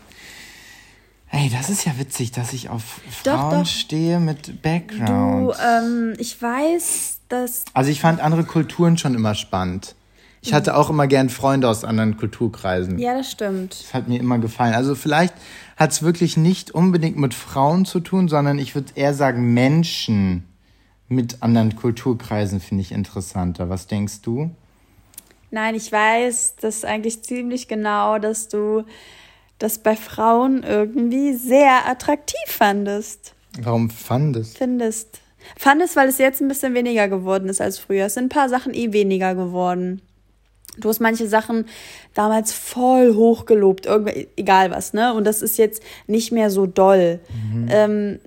[1.26, 3.66] Hey, das ist ja witzig, dass ich auf Frauen doch, doch.
[3.66, 5.54] stehe mit Background.
[5.54, 7.66] Du, ähm, ich weiß, dass.
[7.74, 9.94] Also ich fand andere Kulturen schon immer spannend.
[10.40, 12.98] Ich hatte auch immer gern Freunde aus anderen Kulturkreisen.
[12.98, 13.78] Ja, das stimmt.
[13.80, 14.74] Das hat mir immer gefallen.
[14.74, 15.34] Also vielleicht
[15.76, 20.48] hat es wirklich nicht unbedingt mit Frauen zu tun, sondern ich würde eher sagen Menschen
[21.08, 23.68] mit anderen Kulturkreisen finde ich interessanter.
[23.68, 24.50] Was denkst du?
[25.52, 28.84] Nein, ich weiß das eigentlich ziemlich genau, dass du
[29.58, 33.34] das bei Frauen irgendwie sehr attraktiv fandest.
[33.60, 34.56] Warum fandest?
[34.56, 35.20] Findest.
[35.58, 38.06] Fandest, weil es jetzt ein bisschen weniger geworden ist als früher.
[38.06, 40.00] Es sind ein paar Sachen eh weniger geworden.
[40.78, 41.66] Du hast manche Sachen
[42.14, 43.86] damals voll hochgelobt,
[44.36, 45.12] egal was, ne?
[45.12, 47.20] Und das ist jetzt nicht mehr so doll.
[47.28, 47.68] Mhm.
[47.70, 48.20] Ähm,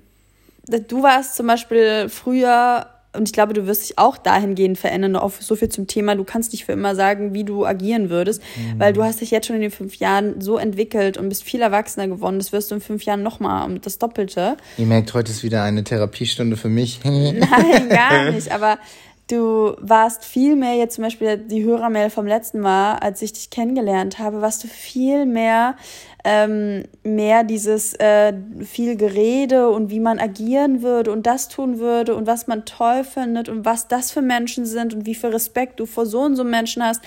[0.86, 2.86] du warst zum Beispiel früher
[3.16, 6.24] und ich glaube, du wirst dich auch dahingehend verändern, auch so viel zum Thema, du
[6.24, 8.78] kannst nicht für immer sagen, wie du agieren würdest, mhm.
[8.78, 11.62] weil du hast dich jetzt schon in den fünf Jahren so entwickelt und bist viel
[11.62, 14.56] erwachsener geworden, das wirst du in fünf Jahren nochmal um das Doppelte.
[14.78, 17.00] Ihr merkt, heute ist wieder eine Therapiestunde für mich.
[17.04, 18.78] Nein, gar nicht, aber
[19.28, 23.50] du warst viel mehr, jetzt zum Beispiel die Hörermail vom letzten Mal, als ich dich
[23.50, 25.76] kennengelernt habe, warst du viel mehr,
[26.24, 28.32] ähm, mehr dieses äh,
[28.64, 33.04] viel Gerede und wie man agieren würde und das tun würde und was man toll
[33.04, 36.36] findet und was das für Menschen sind und wie viel Respekt du vor so und
[36.36, 37.00] so Menschen hast,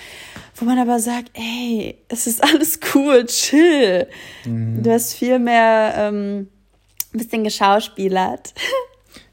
[0.56, 4.06] wo man aber sagt, ey, es ist alles cool, chill.
[4.44, 4.82] Mhm.
[4.82, 6.48] Du hast viel mehr ähm,
[7.12, 8.54] bisschen geschauspielert.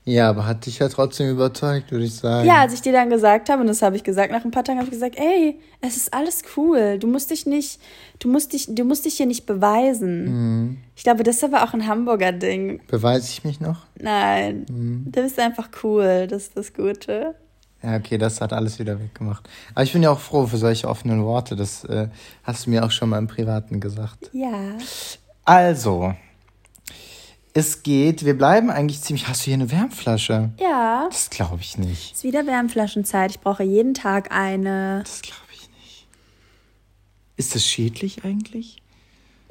[0.08, 2.48] Ja, aber hat dich ja trotzdem überzeugt, würde ich sagen.
[2.48, 4.64] Ja, als ich dir dann gesagt habe, und das habe ich gesagt, nach ein paar
[4.64, 6.98] Tagen habe ich gesagt, ey, es ist alles cool.
[6.98, 7.82] Du musst dich nicht,
[8.20, 10.24] du musst dich, du musst dich hier nicht beweisen.
[10.24, 10.78] Mhm.
[10.96, 12.80] Ich glaube, das ist aber auch ein Hamburger Ding.
[12.88, 13.86] Beweise ich mich noch?
[14.00, 14.66] Nein.
[14.70, 15.12] Mhm.
[15.12, 17.36] Du bist einfach cool, das ist das Gute.
[17.84, 19.50] Ja, okay, das hat alles wieder weggemacht.
[19.76, 21.58] Aber ich bin ja auch froh für solche offenen Worte.
[21.58, 22.08] Das äh,
[22.44, 24.30] hast du mir auch schon mal im Privaten gesagt.
[24.32, 24.78] Ja.
[25.44, 26.14] Also,
[27.58, 29.28] es geht, wir bleiben eigentlich ziemlich.
[29.28, 30.52] Hast du hier eine Wärmflasche?
[30.60, 31.08] Ja.
[31.10, 32.12] Das glaube ich nicht.
[32.12, 33.32] Es ist wieder Wärmflaschenzeit.
[33.32, 35.02] Ich brauche jeden Tag eine.
[35.04, 36.08] Das glaube ich nicht.
[37.36, 38.84] Ist das schädlich eigentlich?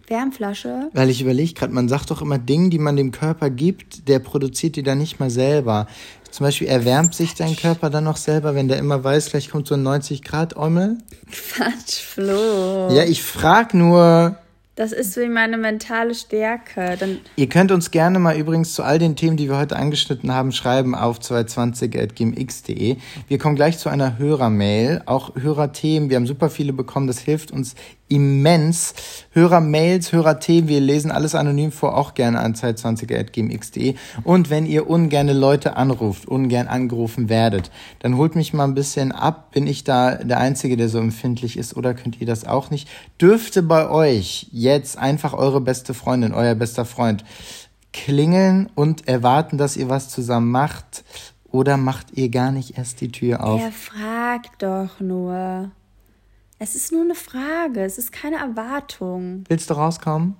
[0.07, 0.91] Wärmflasche?
[0.93, 4.21] Weil ich überlege gerade, man sagt doch immer, Dinge, die man dem Körper gibt, der
[4.21, 5.89] produziert die dann nicht mal selber.
[6.31, 9.67] Zum Beispiel erwärmt sich dein Körper dann noch selber, wenn der immer weiß, gleich kommt
[9.67, 10.99] so ein 90 Grad Ommel?
[11.33, 12.89] Quatsch, Flo.
[12.93, 14.39] Ja, ich frag nur.
[14.77, 16.99] Das ist wie meine mentale Stärke.
[17.01, 20.35] Dann Ihr könnt uns gerne mal übrigens zu all den Themen, die wir heute angeschnitten
[20.35, 22.97] haben, schreiben auf 220.gmx.de.
[23.27, 26.11] Wir kommen gleich zu einer Hörermail, auch Hörerthemen.
[26.11, 27.07] Wir haben super viele bekommen.
[27.07, 27.75] Das hilft uns
[28.09, 28.95] immens.
[29.33, 33.95] Hörermails, Hörerthemen, wir lesen alles anonym vor, auch gerne an zeit20.gmx.de.
[34.23, 39.13] Und wenn ihr ungerne Leute anruft, ungern angerufen werdet, dann holt mich mal ein bisschen
[39.13, 39.53] ab.
[39.53, 42.89] Bin ich da der Einzige, der so empfindlich ist oder könnt ihr das auch nicht?
[43.21, 47.25] Dürfte bei euch jetzt einfach eure beste Freundin, euer bester Freund
[47.93, 51.05] klingeln und erwarten, dass ihr was zusammen macht?
[51.51, 53.61] Oder macht ihr gar nicht erst die Tür auf?
[53.61, 55.71] Er fragt doch nur.
[56.59, 59.45] Es ist nur eine Frage, es ist keine Erwartung.
[59.49, 60.37] Willst du rauskommen?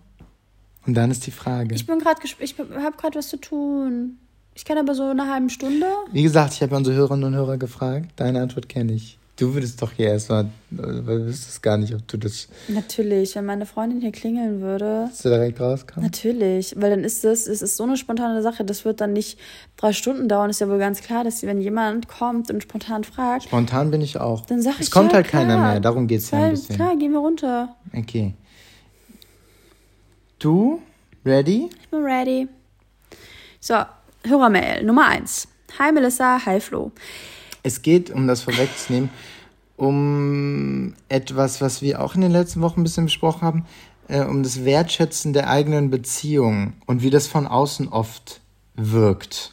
[0.87, 1.75] Und dann ist die Frage.
[1.75, 4.19] Ich bin gerade, ich habe gerade was zu tun.
[4.55, 5.87] Ich kann aber so eine halbe Stunde.
[6.13, 8.11] Wie gesagt, ich habe ja unsere Hörerinnen und Hörer gefragt.
[8.17, 9.19] Deine Antwort kenne ich.
[9.39, 12.49] Du würdest doch hier erstmal, weil wüsstest gar nicht, ob du das.
[12.69, 15.09] Natürlich, wenn meine Freundin hier klingeln würde.
[15.11, 16.07] Dass du direkt rauskommen?
[16.07, 19.39] Natürlich, weil dann ist das, es ist so eine spontane Sache, das wird dann nicht
[19.77, 20.49] drei Stunden dauern.
[20.49, 23.45] Ist ja wohl ganz klar, dass wenn jemand kommt und spontan fragt.
[23.45, 24.47] Spontan bin ich auch.
[24.47, 25.43] Dann sag ich Es kommt ja, halt klar.
[25.43, 26.77] keiner mehr, darum geht's ja ein bisschen.
[26.77, 27.77] Klar, gehen wir runter.
[27.95, 28.33] Okay.
[30.39, 30.81] Du,
[31.27, 31.69] ready?
[31.79, 32.49] Ich bin ready.
[33.61, 33.75] So,
[34.25, 35.47] Hörermail Nummer eins.
[35.79, 36.91] Hi Melissa, hi Flo.
[37.67, 39.11] Es geht, um das vorwegzunehmen,
[39.77, 43.67] um etwas, was wir auch in den letzten Wochen ein bisschen besprochen haben,
[44.07, 48.41] äh, um das Wertschätzen der eigenen Beziehung und wie das von außen oft
[48.77, 49.53] wirkt.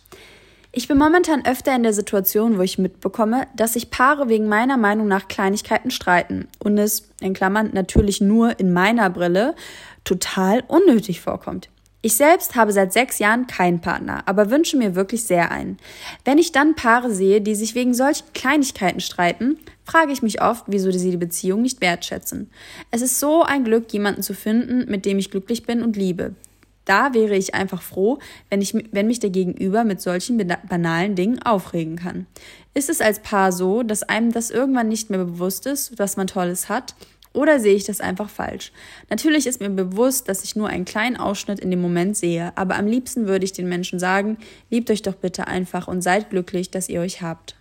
[0.71, 4.77] Ich bin momentan öfter in der Situation, wo ich mitbekomme, dass sich Paare wegen meiner
[4.77, 9.55] Meinung nach Kleinigkeiten streiten und es, in Klammern, natürlich nur in meiner Brille,
[10.03, 11.69] total unnötig vorkommt.
[12.05, 15.77] Ich selbst habe seit sechs Jahren keinen Partner, aber wünsche mir wirklich sehr einen.
[16.25, 20.65] Wenn ich dann Paare sehe, die sich wegen solchen Kleinigkeiten streiten, frage ich mich oft,
[20.67, 22.51] wieso sie die Beziehung nicht wertschätzen.
[22.91, 26.35] Es ist so ein Glück, jemanden zu finden, mit dem ich glücklich bin und liebe.
[26.83, 31.41] Da wäre ich einfach froh, wenn, ich, wenn mich der Gegenüber mit solchen banalen Dingen
[31.41, 32.27] aufregen kann.
[32.73, 36.27] Ist es als Paar so, dass einem das irgendwann nicht mehr bewusst ist, was man
[36.27, 36.95] Tolles hat?
[37.33, 38.71] Oder sehe ich das einfach falsch?
[39.09, 42.75] Natürlich ist mir bewusst, dass ich nur einen kleinen Ausschnitt in dem Moment sehe, aber
[42.75, 44.37] am liebsten würde ich den Menschen sagen,
[44.69, 47.55] liebt euch doch bitte einfach und seid glücklich, dass ihr euch habt.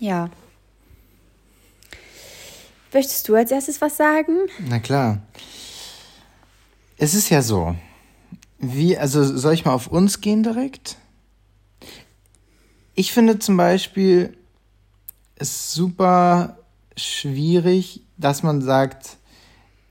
[0.00, 0.28] Ja.
[2.92, 4.36] Möchtest du als erstes was sagen?
[4.58, 5.22] Na klar.
[6.98, 7.76] Es ist ja so.
[8.58, 10.96] Wie, also soll ich mal auf uns gehen direkt?
[12.94, 14.36] Ich finde zum Beispiel
[15.36, 16.58] es super
[16.96, 19.16] schwierig, dass man sagt,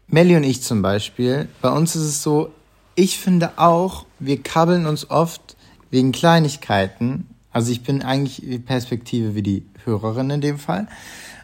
[0.08, 2.52] Melly und ich zum Beispiel, bei uns ist es so,
[2.96, 5.56] ich finde auch, wir kabbeln uns oft
[5.90, 7.28] wegen Kleinigkeiten.
[7.52, 10.88] Also ich bin eigentlich die Perspektive wie die Hörerin in dem Fall.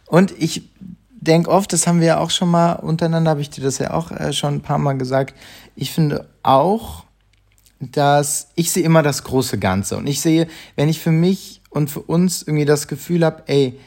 [0.06, 0.64] Und ich
[1.10, 3.94] denke oft, das haben wir ja auch schon mal untereinander, habe ich dir das ja
[3.94, 5.34] auch äh, schon ein paar Mal gesagt.
[5.76, 7.06] Ich finde auch,
[7.80, 9.98] dass ich sehe immer das große Ganze.
[9.98, 13.80] Und ich sehe, wenn ich für mich und für uns irgendwie das Gefühl habe, ey,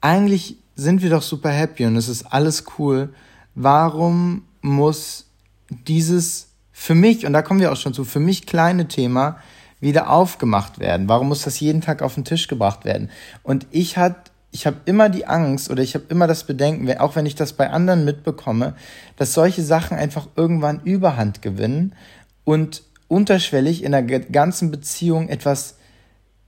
[0.00, 3.12] eigentlich sind wir doch super happy und es ist alles cool.
[3.56, 5.26] Warum muss
[5.68, 9.38] dieses für mich, und da kommen wir auch schon zu, für mich kleine Thema
[9.80, 11.08] wieder aufgemacht werden?
[11.08, 13.10] Warum muss das jeden Tag auf den Tisch gebracht werden?
[13.42, 17.16] Und ich hat, ich habe immer die Angst oder ich habe immer das Bedenken, auch
[17.16, 18.76] wenn ich das bei anderen mitbekomme,
[19.16, 21.92] dass solche Sachen einfach irgendwann Überhand gewinnen
[22.44, 25.74] und unterschwellig in der ganzen Beziehung etwas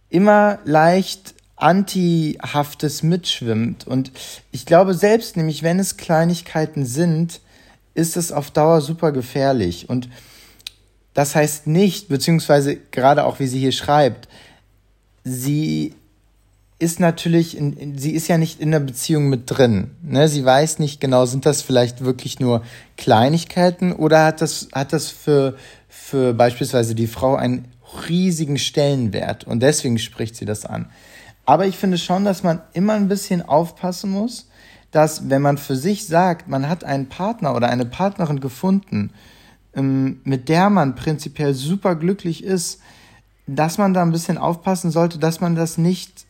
[0.09, 3.87] immer leicht Antihaftes mitschwimmt.
[3.87, 4.13] Und
[4.51, 7.41] ich glaube, selbst nämlich, wenn es Kleinigkeiten sind,
[7.95, 9.89] ist es auf Dauer super gefährlich.
[9.89, 10.09] Und
[11.15, 14.29] das heißt nicht, beziehungsweise gerade auch wie sie hier schreibt,
[15.25, 15.95] sie
[16.79, 19.91] ist natürlich, in, sie ist ja nicht in der Beziehung mit drin.
[20.03, 20.29] Ne?
[20.29, 22.63] Sie weiß nicht genau, sind das vielleicht wirklich nur
[22.97, 25.57] Kleinigkeiten oder hat das, hat das für,
[25.89, 27.69] für beispielsweise die Frau einen
[28.09, 30.91] riesigen Stellenwert und deswegen spricht sie das an.
[31.45, 34.49] Aber ich finde schon, dass man immer ein bisschen aufpassen muss,
[34.91, 39.13] dass wenn man für sich sagt, man hat einen Partner oder eine Partnerin gefunden,
[39.75, 42.81] ähm, mit der man prinzipiell super glücklich ist,
[43.47, 46.27] dass man da ein bisschen aufpassen sollte, dass man das nicht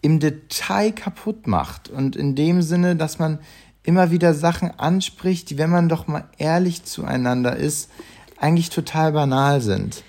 [0.00, 1.88] im Detail kaputt macht.
[1.88, 3.38] Und in dem Sinne, dass man
[3.84, 7.90] immer wieder Sachen anspricht, die, wenn man doch mal ehrlich zueinander ist,
[8.38, 10.02] eigentlich total banal sind.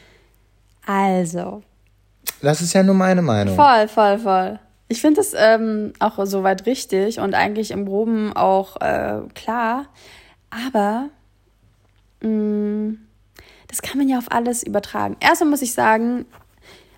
[0.86, 1.64] Also.
[2.44, 3.56] Das ist ja nur meine Meinung.
[3.56, 4.60] Voll, voll, voll.
[4.90, 9.86] Ich finde das ähm, auch soweit richtig und eigentlich im Groben auch äh, klar.
[10.50, 11.10] Aber
[12.22, 12.98] mh, mm,
[13.70, 15.16] das kann man ja auf alles übertragen.
[15.20, 16.26] Erstmal muss ich sagen,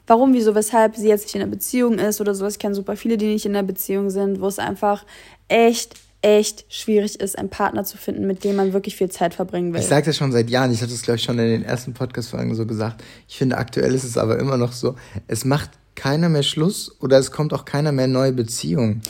[0.07, 2.53] warum, wieso, weshalb sie jetzt nicht in einer Beziehung ist oder sowas.
[2.53, 5.05] Ich kenne super viele, die nicht in einer Beziehung sind, wo es einfach
[5.47, 5.93] echt
[6.25, 9.79] echt schwierig ist, einen Partner zu finden, mit dem man wirklich viel Zeit verbringen will.
[9.79, 10.71] Ich sage das schon seit Jahren.
[10.71, 13.03] Ich hatte es, glaube ich, schon in den ersten Podcast-Folgen so gesagt.
[13.27, 14.95] Ich finde, aktuell ist es aber immer noch so,
[15.27, 19.01] es macht keiner mehr Schluss oder es kommt auch keiner mehr neue Beziehung.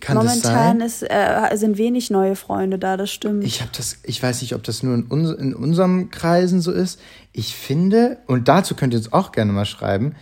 [0.00, 1.02] Kann Momentan das?
[1.02, 3.44] Ist, äh, sind wenig neue Freunde da, das stimmt.
[3.44, 6.70] Ich habe das, ich weiß nicht, ob das nur in, uns, in unserem Kreisen so
[6.70, 7.00] ist.
[7.32, 10.14] Ich finde, und dazu könnt ihr uns auch gerne mal schreiben,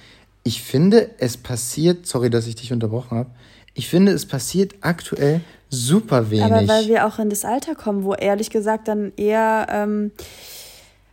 [0.45, 3.31] ich finde, es passiert, sorry, dass ich dich unterbrochen habe,
[3.75, 6.45] ich finde, es passiert aktuell super wenig.
[6.45, 10.13] Aber weil wir auch in das Alter kommen, wo ehrlich gesagt dann eher ähm,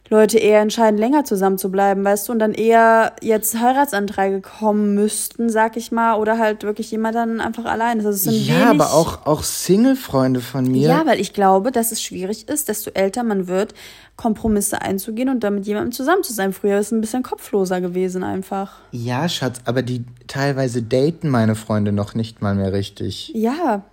[0.10, 4.94] Leute eher entscheiden, länger zusammen zu bleiben, weißt du, und dann eher jetzt Heiratsanträge kommen
[4.94, 8.06] müssten, sag ich mal, oder halt wirklich jemand dann einfach allein ist.
[8.06, 8.66] Also ja, wenig...
[8.68, 10.90] aber auch, auch Single-Freunde von mir.
[10.90, 13.74] Ja, weil ich glaube, dass es schwierig ist, desto älter man wird,
[14.16, 16.54] Kompromisse einzugehen und dann mit jemandem zusammen zu sein.
[16.54, 18.74] Früher ist es ein bisschen kopfloser gewesen einfach.
[18.92, 23.32] Ja, Schatz, aber die teilweise daten meine Freunde noch nicht mal mehr richtig.
[23.34, 23.84] Ja,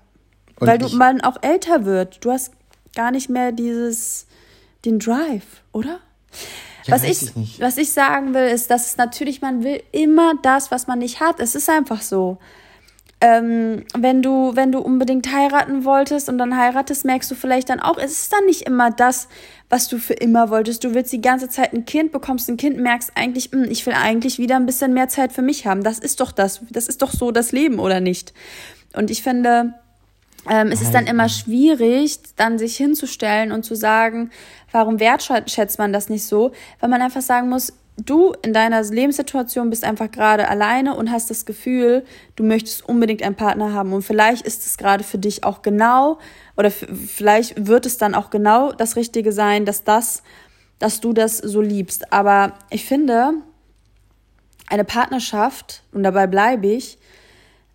[0.62, 2.24] und weil du, man auch älter wird.
[2.24, 2.52] Du hast
[2.94, 4.26] gar nicht mehr dieses,
[4.84, 6.00] den Drive, oder?
[6.84, 10.34] Ja, was, ich, ich was ich sagen will, ist, dass es natürlich, man will immer
[10.42, 11.40] das, was man nicht hat.
[11.40, 12.38] Es ist einfach so.
[13.20, 17.78] Ähm, wenn du, wenn du unbedingt heiraten wolltest und dann heiratest, merkst du vielleicht dann
[17.78, 19.28] auch, es ist dann nicht immer das,
[19.68, 20.82] was du für immer wolltest.
[20.82, 23.86] Du willst die ganze Zeit ein Kind, bekommst ein Kind, merkst eigentlich, mh, hm, ich
[23.86, 25.84] will eigentlich wieder ein bisschen mehr Zeit für mich haben.
[25.84, 28.32] Das ist doch das, das ist doch so das Leben, oder nicht?
[28.92, 29.74] Und ich finde,
[30.50, 34.30] ähm, es ist dann immer schwierig, dann sich hinzustellen und zu sagen,
[34.72, 36.52] warum wertschätzt man das nicht so?
[36.80, 41.30] Weil man einfach sagen muss, du in deiner Lebenssituation bist einfach gerade alleine und hast
[41.30, 42.04] das Gefühl,
[42.36, 43.92] du möchtest unbedingt einen Partner haben.
[43.92, 46.18] Und vielleicht ist es gerade für dich auch genau,
[46.56, 50.22] oder vielleicht wird es dann auch genau das Richtige sein, dass das,
[50.78, 52.12] dass du das so liebst.
[52.12, 53.34] Aber ich finde,
[54.68, 56.98] eine Partnerschaft, und dabei bleibe ich,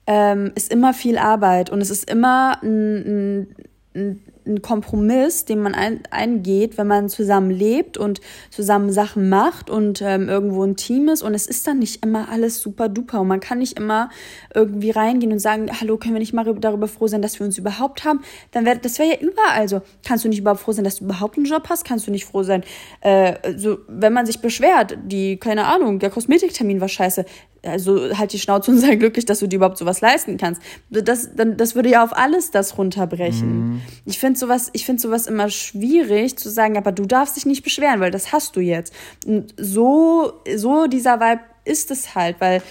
[0.07, 3.47] ähm, ist immer viel Arbeit und es ist immer ein,
[3.93, 9.69] ein, ein Kompromiss, den man ein, eingeht, wenn man zusammen lebt und zusammen Sachen macht
[9.69, 11.21] und ähm, irgendwo ein Team ist.
[11.21, 13.21] Und es ist dann nicht immer alles super duper.
[13.21, 14.09] Und man kann nicht immer
[14.55, 17.57] irgendwie reingehen und sagen, hallo, können wir nicht mal darüber froh sein, dass wir uns
[17.57, 18.21] überhaupt haben?
[18.51, 19.81] Dann wäre das wäre ja überall so.
[20.05, 21.85] Kannst du nicht überhaupt froh sein, dass du überhaupt einen Job hast?
[21.85, 22.63] Kannst du nicht froh sein,
[23.01, 27.25] äh, so, wenn man sich beschwert, die, keine Ahnung, der Kosmetiktermin war scheiße
[27.63, 30.61] also halt die Schnauze und sei glücklich, dass du dir überhaupt sowas leisten kannst.
[30.89, 33.73] Das, dann, das würde ja auf alles das runterbrechen.
[33.73, 33.81] Mhm.
[34.05, 37.63] Ich finde sowas, ich finde sowas immer schwierig zu sagen, aber du darfst dich nicht
[37.63, 38.93] beschweren, weil das hast du jetzt.
[39.25, 42.61] Und so, so dieser Vibe ist es halt, weil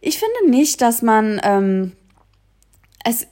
[0.00, 1.92] ich finde nicht, dass man ähm,
[3.04, 3.26] es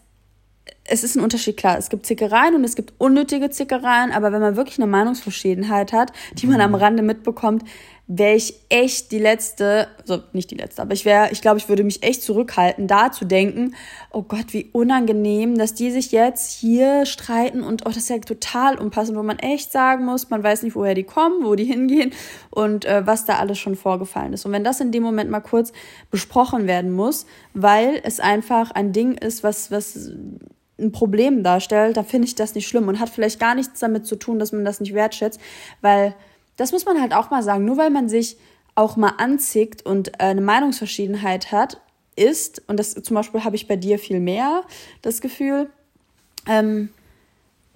[0.89, 1.79] es ist ein Unterschied, klar.
[1.79, 6.13] Es gibt Zickereien und es gibt unnötige Zickereien, aber wenn man wirklich eine Meinungsverschiedenheit hat,
[6.35, 6.77] die man am mhm.
[6.77, 7.65] Rande mitbekommt,
[8.11, 11.69] wäre ich echt die letzte, also nicht die letzte, aber ich wäre, ich glaube, ich
[11.69, 13.75] würde mich echt zurückhalten, da zu denken,
[14.11, 18.19] oh Gott, wie unangenehm, dass die sich jetzt hier streiten und oh, das ist ja
[18.19, 21.65] total unpassend, wo man echt sagen muss, man weiß nicht, woher die kommen, wo die
[21.65, 22.15] hingehen
[22.49, 24.47] und äh, was da alles schon vorgefallen ist.
[24.47, 25.75] Und wenn das in dem Moment mal kurz
[26.11, 30.13] besprochen werden muss, weil es einfach ein Ding ist, was, was
[30.79, 34.07] ein Problem darstellt, da finde ich das nicht schlimm und hat vielleicht gar nichts damit
[34.07, 35.41] zu tun, dass man das nicht wertschätzt,
[35.81, 36.15] weil
[36.57, 37.65] das muss man halt auch mal sagen.
[37.65, 38.37] Nur weil man sich
[38.75, 41.81] auch mal anzickt und äh, eine Meinungsverschiedenheit hat,
[42.15, 44.63] ist, und das zum Beispiel habe ich bei dir viel mehr,
[45.03, 45.71] das Gefühl,
[46.47, 46.91] ähm,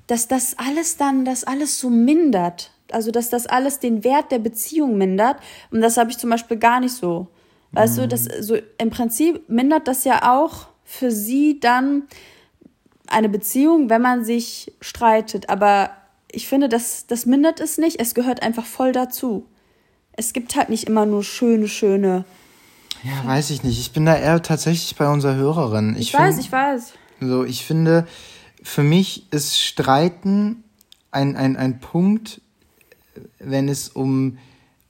[0.07, 2.71] dass das alles dann, das alles so mindert.
[2.91, 5.37] Also, dass das alles den Wert der Beziehung mindert.
[5.71, 7.29] Und das habe ich zum Beispiel gar nicht so.
[7.73, 8.03] Weißt mhm.
[8.03, 12.03] du, das so im Prinzip mindert das ja auch für sie dann
[13.07, 15.49] eine Beziehung, wenn man sich streitet.
[15.49, 15.91] Aber
[16.31, 18.01] ich finde, das, das mindert es nicht.
[18.01, 19.47] Es gehört einfach voll dazu.
[20.13, 22.25] Es gibt halt nicht immer nur schöne, schöne.
[23.03, 23.79] Ja, weiß ich nicht.
[23.79, 25.97] Ich bin da eher tatsächlich bei unserer Hörerin.
[25.97, 26.93] Ich, ich weiß, find, ich weiß.
[27.21, 28.07] So, ich finde,
[28.63, 30.65] für mich ist Streiten
[31.11, 32.41] ein, ein, ein Punkt,
[33.39, 34.39] wenn es um,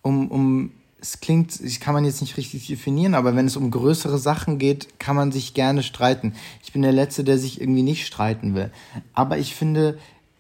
[0.03, 0.73] um, um,
[1.03, 4.59] es klingt, ich kann man jetzt nicht richtig definieren, aber wenn es um größere Sachen
[4.59, 6.35] geht, kann man sich gerne streiten.
[6.63, 8.71] Ich bin der Letzte, der sich irgendwie nicht streiten will.
[9.13, 9.99] Aber ich finde,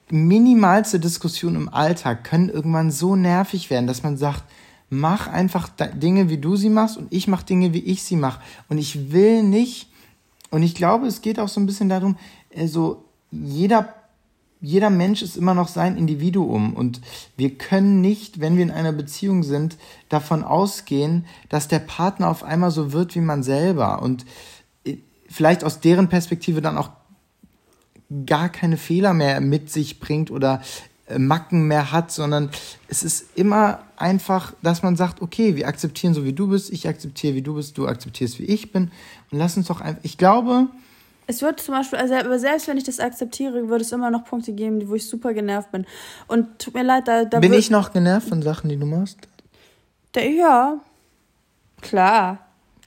[0.09, 4.45] minimalste Diskussionen im Alltag können irgendwann so nervig werden, dass man sagt,
[4.89, 8.41] mach einfach Dinge, wie du sie machst und ich mach Dinge, wie ich sie mache.
[8.69, 9.91] Und ich will nicht,
[10.51, 12.17] und ich glaube, es geht auch so ein bisschen darum,
[12.55, 14.02] so also jeder
[14.63, 17.01] jeder Mensch ist immer noch sein Individuum und
[17.37, 19.77] wir können nicht, wenn wir in einer Beziehung sind,
[20.09, 24.25] davon ausgehen, dass der Partner auf einmal so wird wie man selber und
[24.85, 24.99] äh,
[25.29, 26.91] vielleicht aus deren Perspektive dann auch
[28.25, 30.63] gar keine Fehler mehr mit sich bringt oder
[31.09, 32.51] äh, Macken mehr hat, sondern
[32.87, 36.87] es ist immer einfach, dass man sagt, okay, wir akzeptieren so wie du bist, ich
[36.87, 38.93] akzeptiere wie du bist, du akzeptierst wie ich bin
[39.33, 40.69] und lass uns doch einfach, ich glaube,
[41.33, 44.53] es wird zum Beispiel, also selbst wenn ich das akzeptiere, wird es immer noch Punkte
[44.53, 45.87] geben, wo ich super genervt bin.
[46.28, 47.24] Und tut mir leid, da.
[47.24, 49.16] da bin ich noch genervt von Sachen, die du machst?
[50.14, 50.78] Der, ja.
[51.80, 52.39] Klar.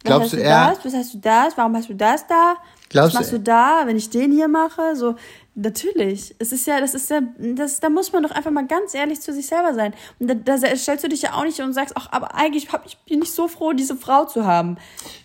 [0.04, 0.76] Glaubst du, eher?
[0.76, 0.86] Das?
[0.86, 1.58] Was hast du das?
[1.58, 2.56] Warum hast du das da?
[2.90, 4.96] Glaubst Was machst du da, wenn ich den hier mache?
[4.96, 5.16] So,
[5.56, 6.36] natürlich.
[6.38, 9.22] Es ist ja, das ist ja, das, da muss man doch einfach mal ganz ehrlich
[9.22, 9.96] zu sich selber sein.
[10.20, 12.86] Und da, da stellst du dich ja auch nicht und sagst, ach, aber eigentlich hab
[12.86, 14.78] ich bin ich so froh, diese Frau zu haben.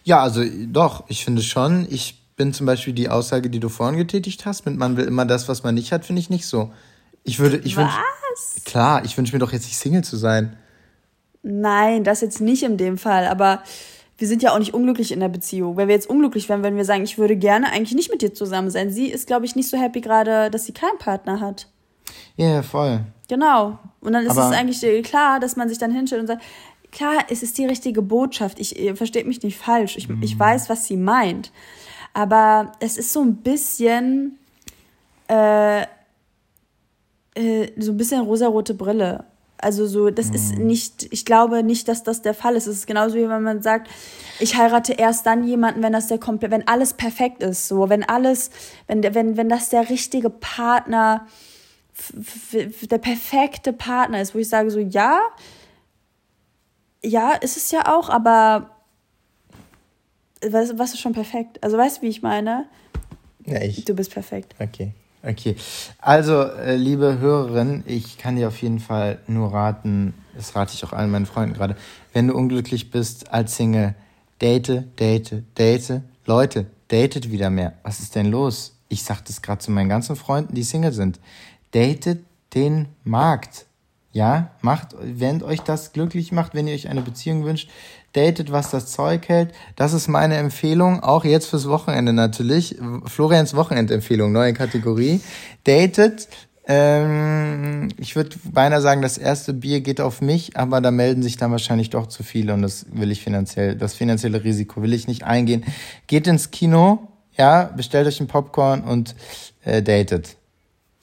[0.05, 3.99] Ja, also doch, ich finde schon, ich bin zum Beispiel die Aussage, die du vorhin
[3.99, 6.73] getätigt hast, mit man will immer das, was man nicht hat, finde ich nicht so.
[7.23, 7.99] Ich würde, ich wünsche.
[8.65, 10.57] Klar, ich wünsche mir doch jetzt nicht Single zu sein.
[11.43, 13.63] Nein, das jetzt nicht in dem Fall, aber
[14.17, 15.77] wir sind ja auch nicht unglücklich in der Beziehung.
[15.77, 18.33] Wenn wir jetzt unglücklich wären, wenn wir sagen, ich würde gerne eigentlich nicht mit dir
[18.33, 18.91] zusammen sein.
[18.91, 21.69] Sie ist, glaube ich, nicht so happy gerade, dass sie keinen Partner hat.
[22.37, 23.01] Ja, yeah, voll.
[23.29, 23.79] Genau.
[24.01, 26.43] Und dann ist aber es eigentlich klar, dass man sich dann hinstellt und sagt,
[26.91, 28.59] klar, es ist die richtige Botschaft.
[28.61, 29.99] Ich, versteht mich nicht falsch.
[29.99, 30.23] Ich, mm.
[30.23, 31.53] ich weiß, was sie meint.
[32.13, 34.39] Aber es ist so ein bisschen,
[35.29, 35.83] äh,
[37.35, 39.25] äh, so ein bisschen rosarote Brille.
[39.59, 40.35] Also so, das mhm.
[40.35, 42.67] ist nicht, ich glaube nicht, dass das der Fall ist.
[42.67, 43.91] Es ist genauso wie wenn man sagt,
[44.39, 48.03] ich heirate erst dann jemanden, wenn das der komplett, wenn alles perfekt ist, so, wenn
[48.03, 48.51] alles,
[48.87, 51.27] wenn wenn wenn das der richtige Partner,
[52.15, 55.21] der perfekte Partner ist, wo ich sage so, ja,
[57.03, 58.71] ja, ist es ja auch, aber
[60.49, 61.63] was, was ist schon perfekt?
[61.63, 62.67] Also weißt du, wie ich meine?
[63.47, 63.85] Ja, ich.
[63.85, 64.55] Du bist perfekt.
[64.59, 64.93] Okay.
[65.23, 65.55] Okay.
[65.99, 70.83] Also, äh, liebe Hörerin, ich kann dir auf jeden Fall nur raten, das rate ich
[70.85, 71.77] auch allen meinen Freunden gerade,
[72.15, 73.95] wenn du unglücklich bist als Single,
[74.41, 76.01] date, date, date.
[76.25, 77.75] Leute, datet wieder mehr.
[77.83, 78.77] Was ist denn los?
[78.89, 81.21] Ich sag das gerade zu meinen ganzen Freunden, die Single sind.
[81.73, 82.25] Datet
[82.55, 83.67] den Markt.
[84.13, 87.71] Ja, macht, wenn euch das glücklich macht, wenn ihr euch eine Beziehung wünscht,
[88.13, 89.53] datet, was das Zeug hält.
[89.77, 92.77] Das ist meine Empfehlung, auch jetzt fürs Wochenende natürlich.
[93.07, 95.21] Florians Wochenendempfehlung, neue Kategorie.
[95.65, 96.29] Datet.
[96.67, 101.37] Ähm, ich würde beinahe sagen, das erste Bier geht auf mich, aber da melden sich
[101.37, 105.09] dann wahrscheinlich doch zu viele und das will ich finanziell, das finanzielle Risiko will ich
[105.09, 105.65] nicht eingehen.
[106.07, 109.17] Geht ins Kino, ja, bestellt euch ein Popcorn und
[109.65, 110.37] äh, datet.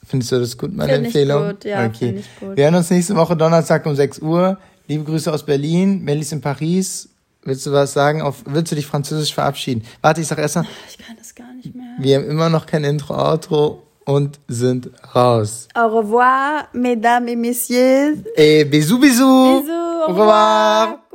[0.05, 1.43] Findest du das gut, meine find Empfehlung?
[1.43, 2.15] Ich gut, ja, okay.
[2.19, 2.55] Ich gut.
[2.55, 4.57] Wir hören uns nächste Woche Donnerstag um 6 Uhr.
[4.89, 6.01] Liebe Grüße aus Berlin.
[6.03, 7.09] Melly ist in Paris.
[7.43, 8.21] Willst du was sagen?
[8.21, 9.83] Auf, willst du dich französisch verabschieden?
[10.01, 10.65] Warte, ich sag erst mal.
[10.89, 11.95] Ich kann das gar nicht mehr.
[11.99, 15.67] Wir haben immer noch kein Intro-Outro und sind raus.
[15.73, 18.23] Au revoir, mesdames et messieurs.
[18.37, 19.61] Et bisous, bisous.
[19.61, 19.73] Bisous.
[20.07, 20.87] Au revoir.
[20.87, 21.06] Au revoir.